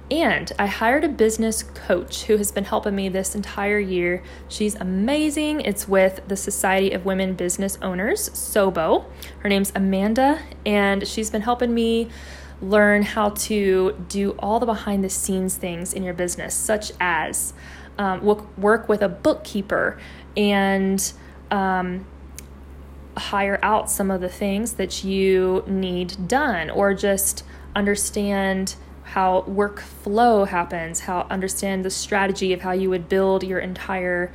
And 0.09 0.53
I 0.57 0.67
hired 0.67 1.03
a 1.03 1.09
business 1.09 1.63
coach 1.63 2.23
who 2.25 2.37
has 2.37 2.51
been 2.51 2.63
helping 2.63 2.95
me 2.95 3.09
this 3.09 3.35
entire 3.35 3.79
year. 3.79 4.23
She's 4.47 4.75
amazing. 4.75 5.61
It's 5.61 5.87
with 5.87 6.21
the 6.27 6.37
Society 6.37 6.91
of 6.91 7.05
Women 7.05 7.33
Business 7.33 7.77
Owners, 7.81 8.29
SOBO. 8.29 9.05
Her 9.39 9.49
name's 9.49 9.73
Amanda, 9.75 10.39
and 10.65 11.05
she's 11.05 11.29
been 11.29 11.41
helping 11.41 11.73
me 11.73 12.09
learn 12.61 13.03
how 13.03 13.29
to 13.29 13.95
do 14.09 14.31
all 14.39 14.59
the 14.59 14.65
behind 14.65 15.03
the 15.03 15.09
scenes 15.09 15.55
things 15.55 15.93
in 15.93 16.03
your 16.03 16.13
business, 16.13 16.55
such 16.55 16.91
as 16.99 17.53
um, 17.97 18.23
work 18.57 18.89
with 18.89 19.01
a 19.01 19.09
bookkeeper 19.09 19.99
and 20.35 21.13
um, 21.51 22.05
hire 23.17 23.59
out 23.63 23.89
some 23.89 24.11
of 24.11 24.21
the 24.21 24.29
things 24.29 24.73
that 24.73 25.03
you 25.03 25.63
need 25.67 26.27
done, 26.27 26.69
or 26.69 26.93
just 26.93 27.43
understand 27.75 28.75
how 29.03 29.43
workflow 29.47 30.47
happens, 30.47 31.01
how 31.01 31.21
understand 31.29 31.85
the 31.85 31.89
strategy 31.89 32.53
of 32.53 32.61
how 32.61 32.71
you 32.71 32.89
would 32.89 33.07
build 33.07 33.43
your 33.43 33.59
entire 33.59 34.31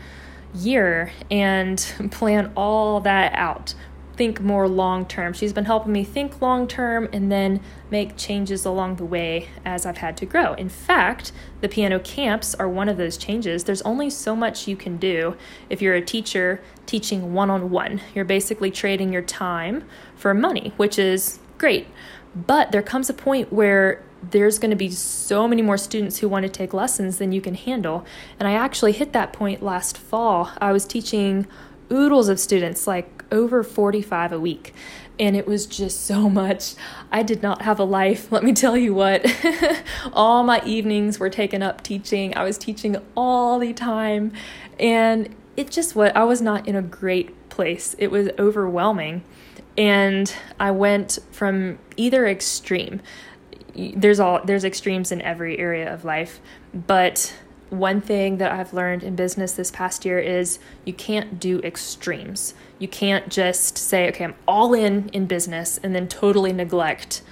year 0.54 1.12
and 1.30 1.78
plan 2.10 2.52
all 2.56 3.00
that 3.00 3.32
out 3.34 3.74
think 4.16 4.40
more 4.40 4.68
long 4.68 5.06
term. 5.06 5.32
She's 5.32 5.52
been 5.52 5.64
helping 5.64 5.92
me 5.92 6.04
think 6.04 6.40
long 6.40 6.68
term 6.68 7.08
and 7.12 7.30
then 7.30 7.60
make 7.90 8.16
changes 8.16 8.64
along 8.64 8.96
the 8.96 9.04
way 9.04 9.48
as 9.64 9.86
I've 9.86 9.98
had 9.98 10.16
to 10.18 10.26
grow. 10.26 10.54
In 10.54 10.68
fact, 10.68 11.32
the 11.60 11.68
piano 11.68 11.98
camps 11.98 12.54
are 12.54 12.68
one 12.68 12.88
of 12.88 12.96
those 12.96 13.16
changes. 13.16 13.64
There's 13.64 13.82
only 13.82 14.10
so 14.10 14.36
much 14.36 14.68
you 14.68 14.76
can 14.76 14.96
do 14.96 15.36
if 15.70 15.80
you're 15.80 15.94
a 15.94 16.02
teacher 16.02 16.60
teaching 16.86 17.34
one 17.34 17.50
on 17.50 17.70
one. 17.70 18.00
You're 18.14 18.24
basically 18.24 18.70
trading 18.70 19.12
your 19.12 19.22
time 19.22 19.84
for 20.14 20.34
money, 20.34 20.72
which 20.76 20.98
is 20.98 21.38
great. 21.58 21.86
But 22.34 22.72
there 22.72 22.82
comes 22.82 23.10
a 23.10 23.14
point 23.14 23.52
where 23.52 24.02
there's 24.30 24.58
going 24.58 24.70
to 24.70 24.76
be 24.76 24.90
so 24.90 25.48
many 25.48 25.62
more 25.62 25.76
students 25.76 26.18
who 26.18 26.28
want 26.28 26.44
to 26.44 26.48
take 26.48 26.72
lessons 26.72 27.18
than 27.18 27.32
you 27.32 27.40
can 27.40 27.54
handle. 27.54 28.06
And 28.38 28.48
I 28.48 28.52
actually 28.52 28.92
hit 28.92 29.12
that 29.12 29.32
point 29.32 29.62
last 29.62 29.98
fall. 29.98 30.50
I 30.58 30.72
was 30.72 30.86
teaching 30.86 31.46
oodles 31.90 32.28
of 32.28 32.38
students, 32.40 32.86
like 32.86 33.21
over 33.32 33.64
45 33.64 34.32
a 34.32 34.38
week. 34.38 34.72
And 35.18 35.36
it 35.36 35.46
was 35.46 35.66
just 35.66 36.04
so 36.06 36.28
much. 36.28 36.74
I 37.10 37.22
did 37.22 37.42
not 37.42 37.62
have 37.62 37.80
a 37.80 37.84
life. 37.84 38.30
Let 38.30 38.44
me 38.44 38.52
tell 38.52 38.76
you 38.76 38.94
what. 38.94 39.26
all 40.12 40.44
my 40.44 40.62
evenings 40.64 41.18
were 41.18 41.30
taken 41.30 41.62
up 41.62 41.82
teaching. 41.82 42.36
I 42.36 42.44
was 42.44 42.56
teaching 42.58 42.96
all 43.16 43.58
the 43.58 43.72
time. 43.72 44.32
And 44.78 45.34
it 45.56 45.70
just 45.70 45.96
what 45.96 46.16
I 46.16 46.24
was 46.24 46.40
not 46.40 46.68
in 46.68 46.76
a 46.76 46.82
great 46.82 47.48
place. 47.48 47.94
It 47.98 48.10
was 48.10 48.28
overwhelming. 48.38 49.22
And 49.76 50.34
I 50.60 50.70
went 50.70 51.18
from 51.30 51.78
either 51.96 52.26
extreme. 52.26 53.00
There's 53.74 54.20
all 54.20 54.44
there's 54.44 54.64
extremes 54.64 55.12
in 55.12 55.22
every 55.22 55.58
area 55.58 55.92
of 55.92 56.04
life, 56.04 56.40
but 56.74 57.34
one 57.72 58.02
thing 58.02 58.36
that 58.36 58.52
I've 58.52 58.74
learned 58.74 59.02
in 59.02 59.16
business 59.16 59.52
this 59.52 59.70
past 59.70 60.04
year 60.04 60.18
is 60.18 60.58
you 60.84 60.92
can't 60.92 61.40
do 61.40 61.58
extremes. 61.60 62.54
You 62.78 62.86
can't 62.86 63.30
just 63.30 63.78
say, 63.78 64.08
okay, 64.08 64.24
I'm 64.24 64.34
all 64.46 64.74
in 64.74 65.08
in 65.08 65.26
business 65.26 65.78
and 65.82 65.94
then 65.94 66.06
totally 66.06 66.52
neglect 66.52 67.22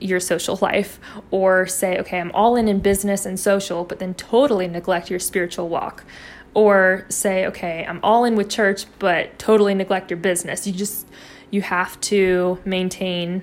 your 0.00 0.20
social 0.20 0.58
life 0.62 1.00
or 1.30 1.66
say, 1.66 1.98
okay, 1.98 2.20
I'm 2.20 2.30
all 2.32 2.54
in 2.54 2.68
in 2.68 2.78
business 2.78 3.26
and 3.26 3.38
social, 3.38 3.84
but 3.84 3.98
then 3.98 4.14
totally 4.14 4.68
neglect 4.68 5.10
your 5.10 5.18
spiritual 5.18 5.68
walk. 5.68 6.04
Or 6.54 7.06
say, 7.08 7.46
okay, 7.46 7.84
I'm 7.88 7.98
all 8.02 8.24
in 8.24 8.36
with 8.36 8.50
church, 8.50 8.84
but 8.98 9.38
totally 9.38 9.74
neglect 9.74 10.10
your 10.10 10.18
business. 10.18 10.66
You 10.66 10.74
just, 10.74 11.06
you 11.50 11.62
have 11.62 11.98
to 12.02 12.58
maintain 12.64 13.42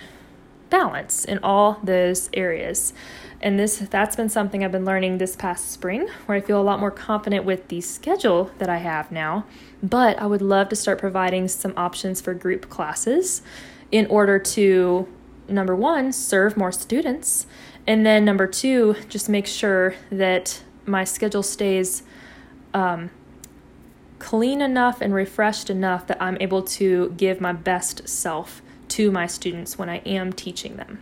balance 0.70 1.26
in 1.26 1.40
all 1.40 1.80
those 1.84 2.30
areas. 2.34 2.94
And 3.42 3.58
this 3.58 3.78
that's 3.78 4.16
been 4.16 4.30
something 4.30 4.64
I've 4.64 4.72
been 4.72 4.86
learning 4.86 5.18
this 5.18 5.36
past 5.36 5.72
spring 5.72 6.08
where 6.26 6.38
I 6.38 6.42
feel 6.42 6.60
a 6.60 6.64
lot 6.64 6.80
more 6.80 6.92
confident 6.92 7.46
with 7.46 7.70
the 7.70 7.82
schedule 7.82 8.52
that 8.58 8.70
I 8.70 8.78
have 8.78 9.12
now. 9.12 9.46
But 9.82 10.20
I 10.20 10.26
would 10.26 10.42
love 10.42 10.70
to 10.70 10.76
start 10.76 11.00
providing 11.00 11.48
some 11.48 11.74
options 11.78 12.20
for 12.20 12.34
group 12.34 12.70
classes 12.70 13.42
in 13.92 14.06
order 14.08 14.38
to 14.38 15.08
number 15.48 15.76
1 15.76 16.12
serve 16.12 16.56
more 16.56 16.72
students 16.72 17.48
and 17.88 18.06
then 18.06 18.24
number 18.24 18.46
2 18.46 18.96
just 19.10 19.28
make 19.28 19.48
sure 19.48 19.96
that 20.12 20.62
my 20.86 21.04
schedule 21.04 21.42
stays 21.42 22.04
um, 22.74 23.10
clean 24.20 24.62
enough 24.62 25.02
and 25.02 25.14
refreshed 25.14 25.70
enough 25.70 26.06
that 26.08 26.22
I'm 26.22 26.38
able 26.40 26.62
to 26.62 27.14
give 27.18 27.42
my 27.42 27.54
best 27.54 28.08
self 28.08 28.62
to 28.90 29.12
my 29.12 29.26
students 29.26 29.78
when 29.78 29.90
I 29.90 29.98
am 30.00 30.34
teaching 30.34 30.76
them. 30.76 31.00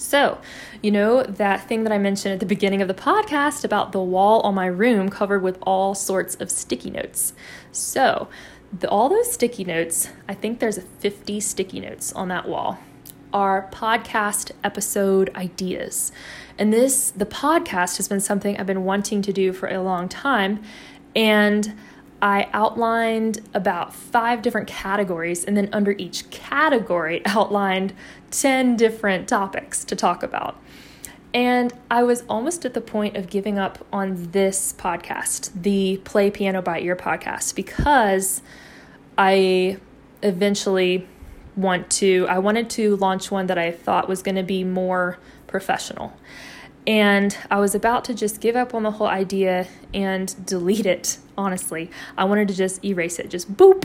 So, 0.00 0.40
you 0.82 0.90
know, 0.90 1.22
that 1.22 1.68
thing 1.68 1.84
that 1.84 1.92
I 1.92 1.98
mentioned 1.98 2.32
at 2.32 2.40
the 2.40 2.46
beginning 2.46 2.80
of 2.80 2.88
the 2.88 2.94
podcast 2.94 3.64
about 3.64 3.92
the 3.92 4.00
wall 4.00 4.40
on 4.40 4.54
my 4.54 4.66
room 4.66 5.10
covered 5.10 5.42
with 5.42 5.58
all 5.62 5.94
sorts 5.94 6.34
of 6.36 6.50
sticky 6.50 6.90
notes. 6.90 7.34
So, 7.70 8.28
the, 8.76 8.88
all 8.88 9.10
those 9.10 9.30
sticky 9.30 9.64
notes, 9.64 10.08
I 10.26 10.32
think 10.34 10.58
there's 10.58 10.78
50 10.78 11.38
sticky 11.40 11.80
notes 11.80 12.14
on 12.14 12.28
that 12.28 12.48
wall, 12.48 12.78
are 13.34 13.68
podcast 13.72 14.52
episode 14.64 15.30
ideas. 15.36 16.12
And 16.58 16.72
this, 16.72 17.10
the 17.10 17.26
podcast 17.26 17.98
has 17.98 18.08
been 18.08 18.20
something 18.20 18.56
I've 18.56 18.66
been 18.66 18.84
wanting 18.84 19.20
to 19.22 19.34
do 19.34 19.52
for 19.52 19.68
a 19.68 19.82
long 19.82 20.08
time. 20.08 20.62
And 21.14 21.76
I 22.22 22.48
outlined 22.52 23.40
about 23.54 23.94
five 23.94 24.42
different 24.42 24.68
categories, 24.68 25.44
and 25.44 25.56
then 25.56 25.68
under 25.72 25.92
each 25.92 26.28
category, 26.30 27.22
outlined 27.26 27.94
10 28.30 28.76
different 28.76 29.28
topics 29.28 29.84
to 29.84 29.96
talk 29.96 30.22
about. 30.22 30.60
And 31.32 31.72
I 31.90 32.02
was 32.02 32.24
almost 32.28 32.64
at 32.64 32.74
the 32.74 32.80
point 32.80 33.16
of 33.16 33.28
giving 33.28 33.58
up 33.58 33.86
on 33.92 34.32
this 34.32 34.72
podcast, 34.72 35.50
the 35.54 35.98
Play 35.98 36.30
Piano 36.30 36.60
by 36.60 36.80
Ear 36.80 36.96
podcast, 36.96 37.54
because 37.54 38.42
I 39.16 39.78
eventually 40.22 41.06
want 41.56 41.88
to, 41.90 42.26
I 42.28 42.38
wanted 42.38 42.68
to 42.70 42.96
launch 42.96 43.30
one 43.30 43.46
that 43.46 43.58
I 43.58 43.70
thought 43.70 44.08
was 44.08 44.22
going 44.22 44.34
to 44.34 44.42
be 44.42 44.64
more 44.64 45.18
professional. 45.46 46.12
And 46.86 47.36
I 47.50 47.60
was 47.60 47.74
about 47.74 48.04
to 48.06 48.14
just 48.14 48.40
give 48.40 48.56
up 48.56 48.74
on 48.74 48.82
the 48.82 48.92
whole 48.92 49.06
idea 49.06 49.68
and 49.92 50.34
delete 50.46 50.86
it, 50.86 51.18
honestly. 51.36 51.90
I 52.16 52.24
wanted 52.24 52.48
to 52.48 52.54
just 52.54 52.84
erase 52.84 53.18
it, 53.18 53.28
just 53.28 53.54
boop, 53.54 53.84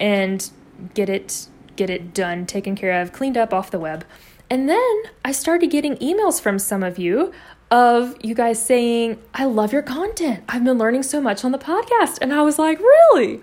and 0.00 0.50
get 0.94 1.08
it 1.08 1.46
get 1.76 1.90
it 1.90 2.14
done, 2.14 2.46
taken 2.46 2.76
care 2.76 3.00
of, 3.00 3.12
cleaned 3.12 3.36
up 3.36 3.52
off 3.52 3.70
the 3.70 3.80
web. 3.80 4.04
And 4.48 4.68
then 4.68 5.02
I 5.24 5.32
started 5.32 5.70
getting 5.70 5.96
emails 5.96 6.40
from 6.40 6.58
some 6.58 6.82
of 6.82 6.98
you 6.98 7.32
of 7.70 8.14
you 8.22 8.34
guys 8.34 8.64
saying, 8.64 9.20
I 9.32 9.46
love 9.46 9.72
your 9.72 9.82
content. 9.82 10.44
I've 10.48 10.64
been 10.64 10.78
learning 10.78 11.02
so 11.02 11.20
much 11.20 11.44
on 11.44 11.52
the 11.52 11.58
podcast. 11.58 12.18
And 12.20 12.32
I 12.32 12.42
was 12.42 12.58
like, 12.58 12.78
really? 12.78 13.40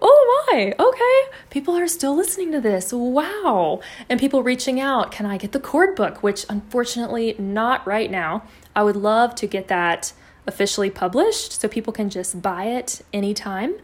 Oh 0.00 0.48
my, 0.50 0.74
okay, 0.78 1.36
people 1.50 1.74
are 1.76 1.88
still 1.88 2.14
listening 2.14 2.52
to 2.52 2.60
this. 2.60 2.92
Wow. 2.92 3.80
And 4.08 4.20
people 4.20 4.42
reaching 4.42 4.80
out, 4.80 5.10
can 5.10 5.26
I 5.26 5.38
get 5.38 5.52
the 5.52 5.60
chord 5.60 5.96
book? 5.96 6.22
Which 6.22 6.44
unfortunately, 6.48 7.34
not 7.38 7.86
right 7.86 8.10
now. 8.10 8.44
I 8.74 8.82
would 8.82 8.96
love 8.96 9.34
to 9.36 9.46
get 9.46 9.68
that 9.68 10.12
officially 10.46 10.90
published 10.90 11.60
so 11.60 11.68
people 11.68 11.92
can 11.92 12.10
just 12.10 12.42
buy 12.42 12.64
it 12.64 13.00
anytime. 13.12 13.76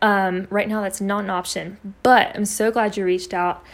Um, 0.00 0.46
right 0.50 0.68
now, 0.68 0.82
that's 0.82 1.00
not 1.00 1.24
an 1.24 1.30
option, 1.30 1.78
but 2.02 2.34
I'm 2.34 2.44
so 2.44 2.70
glad 2.70 2.96
you 2.96 3.04
reached 3.04 3.34
out. 3.34 3.64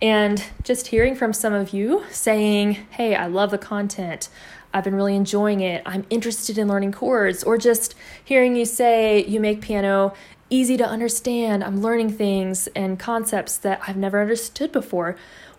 And 0.00 0.44
just 0.64 0.88
hearing 0.88 1.14
from 1.14 1.32
some 1.32 1.52
of 1.52 1.72
you 1.72 2.04
saying, 2.10 2.74
hey, 2.90 3.14
I 3.14 3.26
love 3.26 3.50
the 3.50 3.58
content. 3.58 4.28
I've 4.74 4.84
been 4.84 4.94
really 4.94 5.14
enjoying 5.14 5.60
it. 5.60 5.82
I'm 5.84 6.06
interested 6.08 6.56
in 6.58 6.66
learning 6.66 6.92
chords, 6.92 7.44
or 7.44 7.58
just 7.58 7.94
hearing 8.24 8.56
you 8.56 8.64
say 8.64 9.24
you 9.26 9.38
make 9.38 9.60
piano 9.60 10.14
easy 10.52 10.76
to 10.76 10.86
understand. 10.86 11.64
I'm 11.64 11.80
learning 11.80 12.10
things 12.10 12.68
and 12.76 12.98
concepts 12.98 13.56
that 13.58 13.80
I've 13.88 13.96
never 13.96 14.20
understood 14.20 14.70
before. 14.70 15.16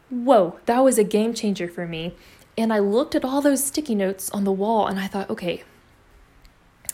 Whoa, 0.09 0.59
that 0.67 0.79
was 0.79 0.97
a 0.97 1.03
game 1.03 1.33
changer 1.33 1.67
for 1.67 1.87
me. 1.87 2.15
And 2.57 2.71
I 2.71 2.79
looked 2.79 3.15
at 3.15 3.25
all 3.25 3.41
those 3.41 3.63
sticky 3.63 3.95
notes 3.95 4.29
on 4.29 4.43
the 4.43 4.51
wall 4.51 4.85
and 4.85 4.99
I 4.99 5.07
thought, 5.07 5.29
okay, 5.31 5.63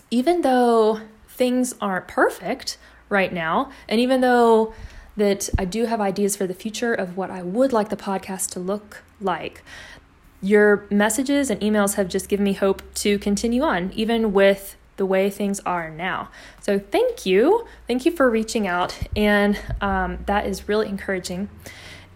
even 0.10 0.42
though 0.42 1.02
things 1.28 1.76
aren't 1.82 2.08
perfect 2.08 2.78
right 3.10 3.34
now, 3.34 3.70
and 3.88 4.00
even 4.00 4.22
though 4.22 4.74
that 5.18 5.50
I 5.60 5.66
do 5.66 5.86
have 5.86 6.00
ideas 6.00 6.38
for 6.38 6.48
the 6.48 6.54
future 6.54 6.94
of 6.94 7.18
what 7.18 7.30
I 7.30 7.44
would 7.44 7.74
like 7.74 7.90
the 7.90 7.98
podcast 7.98 8.52
to 8.52 8.60
look 8.60 9.04
like, 9.20 9.62
your 10.42 10.86
messages 10.90 11.50
and 11.50 11.60
emails 11.60 11.96
have 11.96 12.08
just 12.08 12.30
given 12.30 12.46
me 12.46 12.54
hope 12.54 12.82
to 12.96 13.20
continue 13.20 13.62
on, 13.62 13.92
even 13.94 14.32
with 14.32 14.78
the 15.00 15.06
way 15.08 15.32
things 15.32 15.60
are 15.62 15.90
now. 15.90 16.30
So, 16.62 16.78
thank 16.78 17.26
you. 17.26 17.66
Thank 17.88 18.06
you 18.06 18.12
for 18.12 18.30
reaching 18.30 18.68
out. 18.68 18.96
And 19.16 19.60
um, 19.82 20.20
that 20.28 20.46
is 20.46 20.68
really 20.68 20.88
encouraging. 20.88 21.50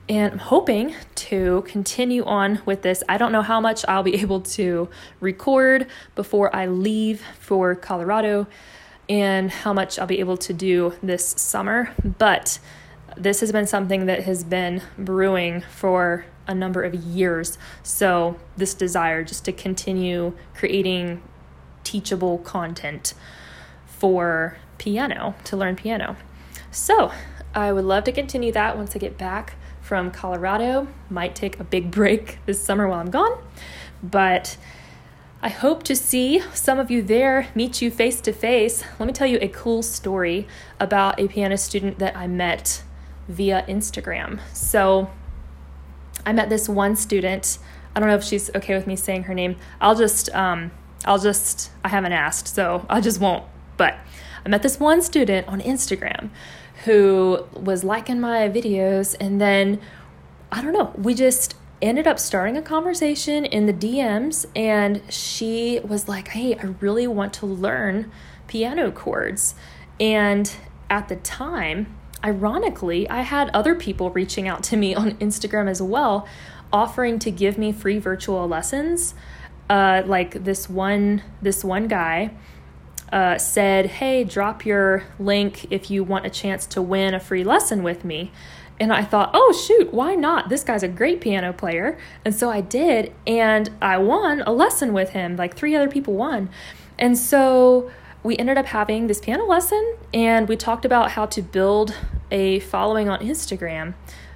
And 0.07 0.33
I'm 0.33 0.39
hoping 0.39 0.93
to 1.15 1.63
continue 1.65 2.25
on 2.25 2.61
with 2.65 2.81
this. 2.81 3.03
I 3.07 3.17
don't 3.17 3.31
know 3.31 3.41
how 3.41 3.59
much 3.59 3.83
I'll 3.87 4.03
be 4.03 4.15
able 4.21 4.41
to 4.41 4.89
record 5.19 5.87
before 6.13 6.55
I 6.55 6.67
leave 6.67 7.23
for 7.39 7.73
Colorado 7.73 8.47
and 9.09 9.49
how 9.49 9.73
much 9.73 9.97
I'll 9.97 10.07
be 10.07 10.19
able 10.19 10.37
to 10.37 10.53
do 10.53 10.93
this 11.01 11.25
summer, 11.25 11.91
but 12.03 12.59
this 13.17 13.41
has 13.41 13.51
been 13.51 13.67
something 13.67 14.05
that 14.05 14.23
has 14.23 14.43
been 14.43 14.81
brewing 14.97 15.61
for 15.61 16.25
a 16.47 16.55
number 16.55 16.83
of 16.83 16.93
years. 16.93 17.57
So, 17.83 18.37
this 18.57 18.73
desire 18.73 19.23
just 19.23 19.45
to 19.45 19.51
continue 19.51 20.33
creating 20.53 21.21
teachable 21.83 22.37
content 22.39 23.13
for 23.85 24.57
piano, 24.77 25.35
to 25.45 25.57
learn 25.57 25.75
piano. 25.75 26.17
So, 26.71 27.11
I 27.55 27.71
would 27.71 27.85
love 27.85 28.03
to 28.05 28.11
continue 28.11 28.51
that 28.51 28.77
once 28.77 28.95
I 28.95 28.99
get 28.99 29.17
back 29.17 29.55
from 29.81 30.11
Colorado. 30.11 30.87
Might 31.09 31.35
take 31.35 31.59
a 31.59 31.63
big 31.63 31.91
break 31.99 32.39
this 32.45 32.63
summer 32.63 32.87
while 32.87 32.99
I'm 32.99 33.11
gone, 33.11 33.37
but 34.01 34.57
I 35.41 35.49
hope 35.49 35.83
to 35.83 35.95
see 35.95 36.41
some 36.53 36.79
of 36.79 36.89
you 36.89 37.01
there, 37.01 37.49
meet 37.53 37.81
you 37.81 37.91
face 37.91 38.21
to 38.21 38.33
face. 38.33 38.83
Let 38.97 39.05
me 39.05 39.13
tell 39.13 39.27
you 39.27 39.37
a 39.41 39.49
cool 39.49 39.83
story 39.83 40.47
about 40.79 41.19
a 41.19 41.27
piano 41.27 41.57
student 41.57 41.99
that 41.99 42.15
I 42.15 42.27
met 42.27 42.81
via 43.27 43.65
Instagram. 43.67 44.39
So, 44.53 45.09
I 46.25 46.31
met 46.31 46.49
this 46.49 46.69
one 46.69 46.95
student. 46.95 47.57
I 47.95 47.99
don't 47.99 48.09
know 48.09 48.15
if 48.15 48.23
she's 48.23 48.53
okay 48.55 48.73
with 48.73 48.87
me 48.87 48.95
saying 48.95 49.23
her 49.23 49.33
name. 49.33 49.57
I'll 49.81 49.95
just, 49.95 50.33
um, 50.33 50.71
I'll 51.05 51.19
just, 51.19 51.71
I 51.83 51.89
haven't 51.89 52.13
asked, 52.13 52.47
so 52.47 52.85
I 52.89 53.01
just 53.01 53.19
won't. 53.19 53.43
But 53.77 53.95
I 54.45 54.49
met 54.49 54.63
this 54.63 54.79
one 54.79 55.01
student 55.01 55.47
on 55.47 55.61
Instagram 55.61 56.29
who 56.85 57.45
was 57.53 57.83
liking 57.83 58.19
my 58.19 58.49
videos, 58.49 59.15
and 59.19 59.39
then 59.39 59.79
I 60.51 60.61
don't 60.61 60.73
know, 60.73 60.93
we 60.97 61.13
just 61.13 61.55
ended 61.81 62.07
up 62.07 62.19
starting 62.19 62.55
a 62.57 62.61
conversation 62.61 63.45
in 63.45 63.65
the 63.65 63.73
DMs, 63.73 64.45
and 64.55 65.01
she 65.09 65.79
was 65.83 66.07
like, 66.07 66.29
Hey, 66.29 66.55
I 66.55 66.75
really 66.79 67.07
want 67.07 67.33
to 67.35 67.45
learn 67.45 68.11
piano 68.47 68.91
chords. 68.91 69.55
And 69.99 70.53
at 70.89 71.09
the 71.09 71.15
time, 71.17 71.97
ironically, 72.23 73.09
I 73.09 73.21
had 73.21 73.49
other 73.49 73.75
people 73.75 74.09
reaching 74.11 74.47
out 74.47 74.63
to 74.63 74.77
me 74.77 74.93
on 74.95 75.11
Instagram 75.17 75.69
as 75.69 75.81
well, 75.81 76.27
offering 76.71 77.19
to 77.19 77.31
give 77.31 77.57
me 77.57 77.71
free 77.71 77.99
virtual 77.99 78.47
lessons. 78.47 79.13
Uh, 79.69 80.03
like 80.05 80.43
this 80.43 80.69
one, 80.69 81.23
this 81.41 81.63
one 81.63 81.87
guy 81.87 82.31
uh, 83.11 83.37
said, 83.37 83.85
"Hey, 83.85 84.23
drop 84.23 84.65
your 84.65 85.03
link 85.19 85.71
if 85.71 85.89
you 85.89 86.03
want 86.03 86.25
a 86.25 86.29
chance 86.29 86.65
to 86.67 86.81
win 86.81 87.13
a 87.13 87.19
free 87.19 87.43
lesson 87.43 87.83
with 87.83 88.03
me." 88.03 88.31
And 88.79 88.91
I 88.91 89.03
thought, 89.03 89.29
oh, 89.33 89.53
shoot, 89.53 89.93
why 89.93 90.15
not? 90.15 90.49
This 90.49 90.63
guy's 90.63 90.81
a 90.81 90.87
great 90.87 91.21
piano 91.21 91.53
player. 91.53 91.97
And 92.25 92.35
so 92.35 92.49
I 92.49 92.59
did, 92.59 93.13
and 93.27 93.69
I 93.81 93.97
won 93.97 94.41
a 94.41 94.51
lesson 94.51 94.93
with 94.93 95.11
him. 95.11 95.35
Like 95.35 95.55
three 95.55 95.75
other 95.75 95.87
people 95.87 96.15
won. 96.15 96.49
And 96.97 97.17
so 97.17 97.91
we 98.23 98.37
ended 98.37 98.57
up 98.57 98.67
having 98.67 99.07
this 99.07 99.19
piano 99.19 99.45
lesson 99.45 99.95
and 100.13 100.47
we 100.47 100.55
talked 100.55 100.85
about 100.85 101.11
how 101.11 101.25
to 101.27 101.41
build 101.41 101.93
a 102.31 102.59
following 102.59 103.09
on 103.09 103.19
Instagram. 103.19 103.93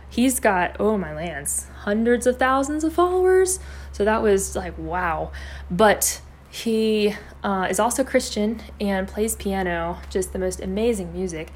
He's 0.10 0.40
got, 0.40 0.78
oh 0.80 0.98
my 0.98 1.14
lands, 1.14 1.68
hundreds 1.82 2.26
of 2.26 2.38
thousands 2.38 2.84
of 2.84 2.94
followers. 2.94 3.60
So 3.92 4.06
that 4.06 4.22
was 4.22 4.56
like, 4.56 4.78
wow. 4.78 5.32
But 5.70 6.22
he 6.50 7.16
uh, 7.44 7.68
is 7.70 7.80
also 7.80 8.04
Christian 8.04 8.62
and 8.80 9.08
plays 9.08 9.36
piano, 9.36 10.00
just 10.10 10.34
the 10.34 10.40
most 10.40 10.62
amazing 10.62 11.14
music. 11.14 11.52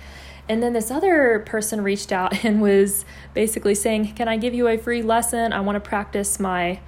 And 0.49 0.61
then 0.61 0.73
this 0.73 0.91
other 0.91 1.39
person 1.39 1.81
reached 1.81 2.11
out 2.11 2.43
and 2.43 2.61
was 2.61 3.05
basically 3.33 3.75
saying, 3.75 4.13
Can 4.15 4.27
I 4.27 4.37
give 4.37 4.53
you 4.53 4.67
a 4.67 4.77
free 4.77 5.01
lesson? 5.01 5.53
I 5.53 5.61
want 5.61 5.81
to 5.81 5.89
practice 5.89 6.39
my 6.39 6.79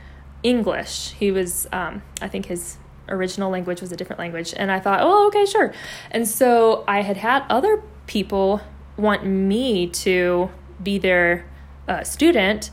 English. 0.44 1.12
He 1.18 1.32
was, 1.32 1.68
um, 1.72 2.04
I 2.22 2.28
think 2.28 2.48
his 2.48 2.78
original 3.08 3.50
language 3.50 3.82
was 3.82 3.92
a 3.92 3.96
different 3.96 4.20
language. 4.20 4.54
And 4.56 4.72
I 4.72 4.80
thought, 4.80 5.00
oh, 5.02 5.28
okay, 5.28 5.46
sure. 5.46 5.74
And 6.12 6.28
so 6.28 6.84
I 6.88 7.02
had 7.02 7.18
had 7.18 7.46
other 7.50 7.82
people 8.08 8.62
want 8.98 9.26
me 9.26 9.88
to 9.88 10.50
be 10.82 10.98
their 10.98 11.46
uh, 11.88 12.04
student. 12.04 12.72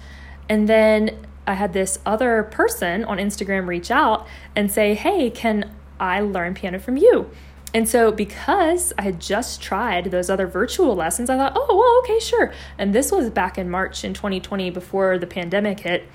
And 0.48 0.68
then 0.68 1.16
I 1.46 1.54
had 1.54 1.72
this 1.72 1.98
other 2.06 2.42
person 2.44 3.04
on 3.04 3.18
Instagram 3.18 3.66
reach 3.66 3.90
out 3.90 4.26
and 4.54 4.70
say, 4.70 4.94
hey, 4.94 5.30
can 5.30 5.70
I 5.98 6.20
learn 6.20 6.54
piano 6.54 6.78
from 6.78 6.96
you? 6.96 7.30
And 7.72 7.88
so, 7.88 8.10
because 8.10 8.92
I 8.98 9.02
had 9.02 9.20
just 9.20 9.62
tried 9.62 10.06
those 10.06 10.28
other 10.28 10.46
virtual 10.46 10.96
lessons, 10.96 11.30
I 11.30 11.36
thought, 11.36 11.52
oh, 11.54 11.76
well, 11.76 11.98
okay, 12.02 12.24
sure. 12.24 12.52
And 12.78 12.92
this 12.92 13.12
was 13.12 13.30
back 13.30 13.58
in 13.58 13.70
March 13.70 14.02
in 14.02 14.12
2020 14.12 14.70
before 14.70 15.18
the 15.18 15.26
pandemic 15.26 15.80
hit. 15.80 16.08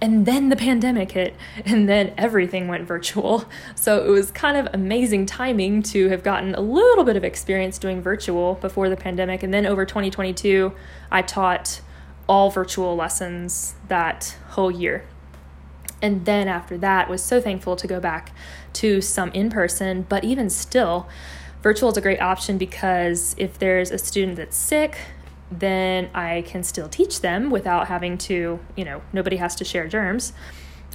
And 0.00 0.26
then 0.26 0.48
the 0.48 0.56
pandemic 0.56 1.12
hit, 1.12 1.36
and 1.64 1.88
then 1.88 2.12
everything 2.18 2.66
went 2.66 2.86
virtual. 2.86 3.44
So 3.74 4.04
it 4.04 4.08
was 4.08 4.30
kind 4.30 4.56
of 4.56 4.72
amazing 4.74 5.26
timing 5.26 5.82
to 5.84 6.08
have 6.08 6.22
gotten 6.22 6.54
a 6.54 6.60
little 6.60 7.04
bit 7.04 7.16
of 7.16 7.24
experience 7.24 7.78
doing 7.78 8.00
virtual 8.00 8.54
before 8.54 8.88
the 8.88 8.96
pandemic. 8.96 9.42
And 9.42 9.52
then 9.52 9.66
over 9.66 9.84
2022, 9.84 10.72
I 11.10 11.22
taught 11.22 11.80
all 12.28 12.50
virtual 12.50 12.96
lessons 12.96 13.74
that 13.88 14.36
whole 14.50 14.70
year. 14.70 15.04
And 16.00 16.24
then 16.24 16.48
after 16.48 16.76
that, 16.78 17.08
was 17.08 17.22
so 17.22 17.40
thankful 17.40 17.76
to 17.76 17.86
go 17.86 18.00
back 18.00 18.32
to 18.74 19.00
some 19.00 19.30
in 19.30 19.50
person, 19.50 20.06
but 20.08 20.24
even 20.24 20.50
still, 20.50 21.08
virtual 21.62 21.90
is 21.90 21.96
a 21.96 22.00
great 22.00 22.20
option 22.20 22.58
because 22.58 23.34
if 23.38 23.58
there's 23.58 23.90
a 23.90 23.98
student 23.98 24.36
that's 24.36 24.56
sick 24.56 24.98
then 25.58 26.08
I 26.14 26.42
can 26.46 26.62
still 26.62 26.88
teach 26.88 27.20
them 27.20 27.50
without 27.50 27.88
having 27.88 28.16
to, 28.18 28.58
you 28.76 28.84
know, 28.84 29.02
nobody 29.12 29.36
has 29.36 29.54
to 29.56 29.64
share 29.64 29.86
germs. 29.86 30.32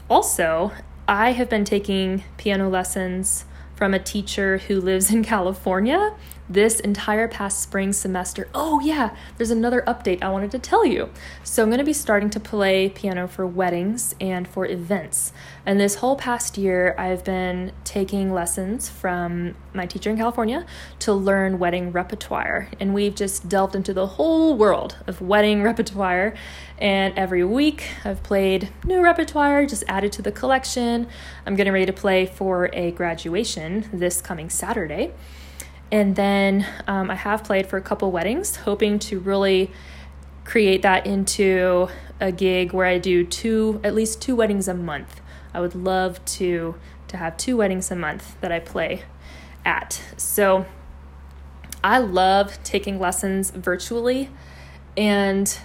Also, 0.09 0.71
I 1.07 1.31
have 1.33 1.49
been 1.49 1.65
taking 1.65 2.23
piano 2.37 2.69
lessons 2.69 3.45
from 3.75 3.93
a 3.93 3.99
teacher 3.99 4.57
who 4.57 4.81
lives 4.81 5.11
in 5.11 5.23
California 5.23 6.15
this 6.49 6.79
entire 6.79 7.27
past 7.27 7.61
spring 7.61 7.93
semester. 7.93 8.47
Oh, 8.53 8.79
yeah, 8.79 9.15
there's 9.37 9.51
another 9.51 9.83
update 9.87 10.23
I 10.23 10.29
wanted 10.29 10.51
to 10.51 10.59
tell 10.59 10.85
you. 10.85 11.09
So, 11.43 11.63
I'm 11.63 11.69
going 11.69 11.79
to 11.79 11.85
be 11.85 11.93
starting 11.93 12.29
to 12.31 12.39
play 12.39 12.89
piano 12.89 13.27
for 13.27 13.45
weddings 13.45 14.15
and 14.19 14.47
for 14.47 14.65
events. 14.65 15.33
And 15.65 15.79
this 15.79 15.95
whole 15.95 16.15
past 16.15 16.57
year, 16.57 16.95
I've 16.97 17.23
been 17.23 17.71
taking 17.83 18.33
lessons 18.33 18.89
from 18.89 19.55
my 19.73 19.85
teacher 19.85 20.09
in 20.09 20.17
California 20.17 20.65
to 20.99 21.13
learn 21.13 21.59
wedding 21.59 21.91
repertoire. 21.91 22.69
And 22.79 22.93
we've 22.93 23.15
just 23.15 23.49
delved 23.49 23.75
into 23.75 23.93
the 23.93 24.07
whole 24.07 24.55
world 24.55 24.97
of 25.07 25.21
wedding 25.21 25.63
repertoire. 25.69 26.33
And 26.77 27.17
every 27.17 27.43
week, 27.43 27.89
I've 28.05 28.23
played 28.23 28.69
new 28.85 29.01
repertoire, 29.01 29.65
just 29.65 29.83
added 29.87 30.11
to 30.13 30.21
the 30.21 30.31
collection. 30.31 31.07
I'm 31.45 31.55
getting 31.55 31.73
ready 31.73 31.85
to 31.85 31.93
play 31.93 32.25
for 32.25 32.69
a 32.73 32.91
graduation 32.91 33.89
this 33.91 34.21
coming 34.21 34.49
Saturday. 34.49 35.13
And 35.91 36.15
then 36.15 36.67
um, 36.87 37.09
I 37.09 37.15
have 37.15 37.43
played 37.43 37.67
for 37.67 37.77
a 37.77 37.81
couple 37.81 38.11
weddings, 38.11 38.57
hoping 38.57 38.99
to 38.99 39.19
really 39.19 39.71
create 40.43 40.81
that 40.81 41.05
into 41.05 41.87
a 42.19 42.31
gig 42.31 42.73
where 42.73 42.85
I 42.85 42.97
do 42.97 43.25
two, 43.25 43.79
at 43.83 43.93
least 43.93 44.21
two 44.21 44.35
weddings 44.35 44.67
a 44.67 44.73
month. 44.73 45.21
I 45.53 45.61
would 45.61 45.75
love 45.75 46.23
to 46.25 46.75
to 47.07 47.17
have 47.17 47.37
two 47.37 47.55
weddings 47.55 47.89
a 47.89 47.95
month 47.95 48.39
that 48.41 48.51
I 48.51 48.59
play 48.59 49.03
at. 49.65 50.01
So 50.17 50.65
I 51.81 51.99
love 51.99 52.61
taking 52.63 52.99
lessons 52.99 53.51
virtually 53.51 54.29
and 54.97 55.57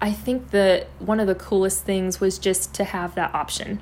I 0.00 0.12
think 0.12 0.50
that 0.50 0.88
one 0.98 1.20
of 1.20 1.26
the 1.26 1.34
coolest 1.34 1.84
things 1.84 2.20
was 2.20 2.38
just 2.38 2.74
to 2.74 2.84
have 2.84 3.14
that 3.14 3.34
option. 3.34 3.80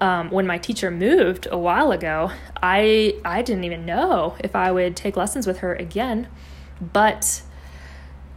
Um, 0.00 0.30
when 0.30 0.46
my 0.46 0.58
teacher 0.58 0.90
moved 0.90 1.46
a 1.50 1.58
while 1.58 1.92
ago, 1.92 2.30
I 2.62 3.16
I 3.24 3.42
didn't 3.42 3.64
even 3.64 3.84
know 3.84 4.36
if 4.40 4.56
I 4.56 4.72
would 4.72 4.96
take 4.96 5.16
lessons 5.16 5.46
with 5.46 5.58
her 5.58 5.74
again. 5.74 6.28
But 6.80 7.42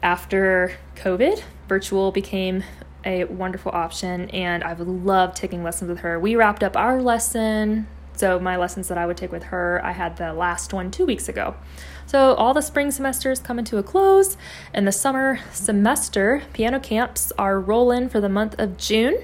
after 0.02 0.74
COVID, 0.96 1.42
virtual 1.70 2.12
became 2.12 2.64
a 3.06 3.24
wonderful 3.26 3.72
option, 3.74 4.30
and 4.32 4.64
I've 4.64 4.82
loved 4.82 5.38
taking 5.38 5.64
lessons 5.64 5.90
with 5.90 6.00
her. 6.00 6.20
We 6.20 6.36
wrapped 6.36 6.64
up 6.64 6.76
our 6.76 7.02
lesson, 7.02 7.88
so 8.16 8.40
my 8.40 8.58
lessons 8.58 8.90
that 8.90 8.98
I 8.98 9.06
would 9.06 9.18
take 9.18 9.32
with 9.32 9.44
her, 9.44 9.82
I 9.84 9.92
had 9.92 10.18
the 10.18 10.34
last 10.34 10.74
one 10.74 10.92
two 10.92 11.06
weeks 11.06 11.28
ago. 11.30 11.56
So 12.06 12.34
all 12.36 12.54
the 12.54 12.62
spring 12.62 12.92
semesters 12.92 13.40
coming 13.40 13.66
to 13.66 13.78
a 13.78 13.84
close, 13.84 14.38
and 14.74 14.86
the 14.86 14.92
summer 14.92 15.40
semester 15.52 16.44
piano 16.54 16.80
camps 16.80 17.32
are 17.38 17.60
rolling 17.60 18.10
for 18.10 18.20
the 18.20 18.30
month 18.30 18.56
of 18.60 18.78
June. 18.78 19.18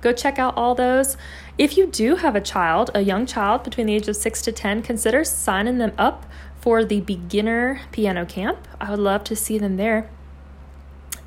Go 0.00 0.12
check 0.12 0.38
out 0.38 0.56
all 0.56 0.74
those. 0.74 1.16
If 1.56 1.76
you 1.76 1.86
do 1.86 2.16
have 2.16 2.34
a 2.34 2.40
child, 2.40 2.90
a 2.94 3.02
young 3.02 3.26
child 3.26 3.62
between 3.62 3.86
the 3.86 3.94
age 3.94 4.08
of 4.08 4.16
6 4.16 4.42
to 4.42 4.50
10, 4.50 4.82
consider 4.82 5.22
signing 5.22 5.78
them 5.78 5.92
up 5.96 6.26
for 6.56 6.84
the 6.84 7.00
beginner 7.00 7.80
piano 7.92 8.26
camp. 8.26 8.66
I 8.80 8.90
would 8.90 8.98
love 8.98 9.22
to 9.24 9.36
see 9.36 9.58
them 9.58 9.76
there. 9.76 10.10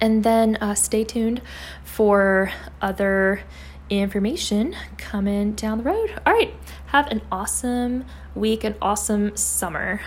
And 0.01 0.25
then 0.25 0.57
uh, 0.57 0.75
stay 0.75 1.05
tuned 1.05 1.41
for 1.85 2.51
other 2.81 3.41
information 3.89 4.75
coming 4.97 5.53
down 5.53 5.77
the 5.77 5.85
road. 5.85 6.21
All 6.25 6.33
right, 6.33 6.53
have 6.87 7.07
an 7.07 7.21
awesome 7.31 8.03
week, 8.35 8.65
an 8.65 8.75
awesome 8.81 9.35
summer. 9.37 10.01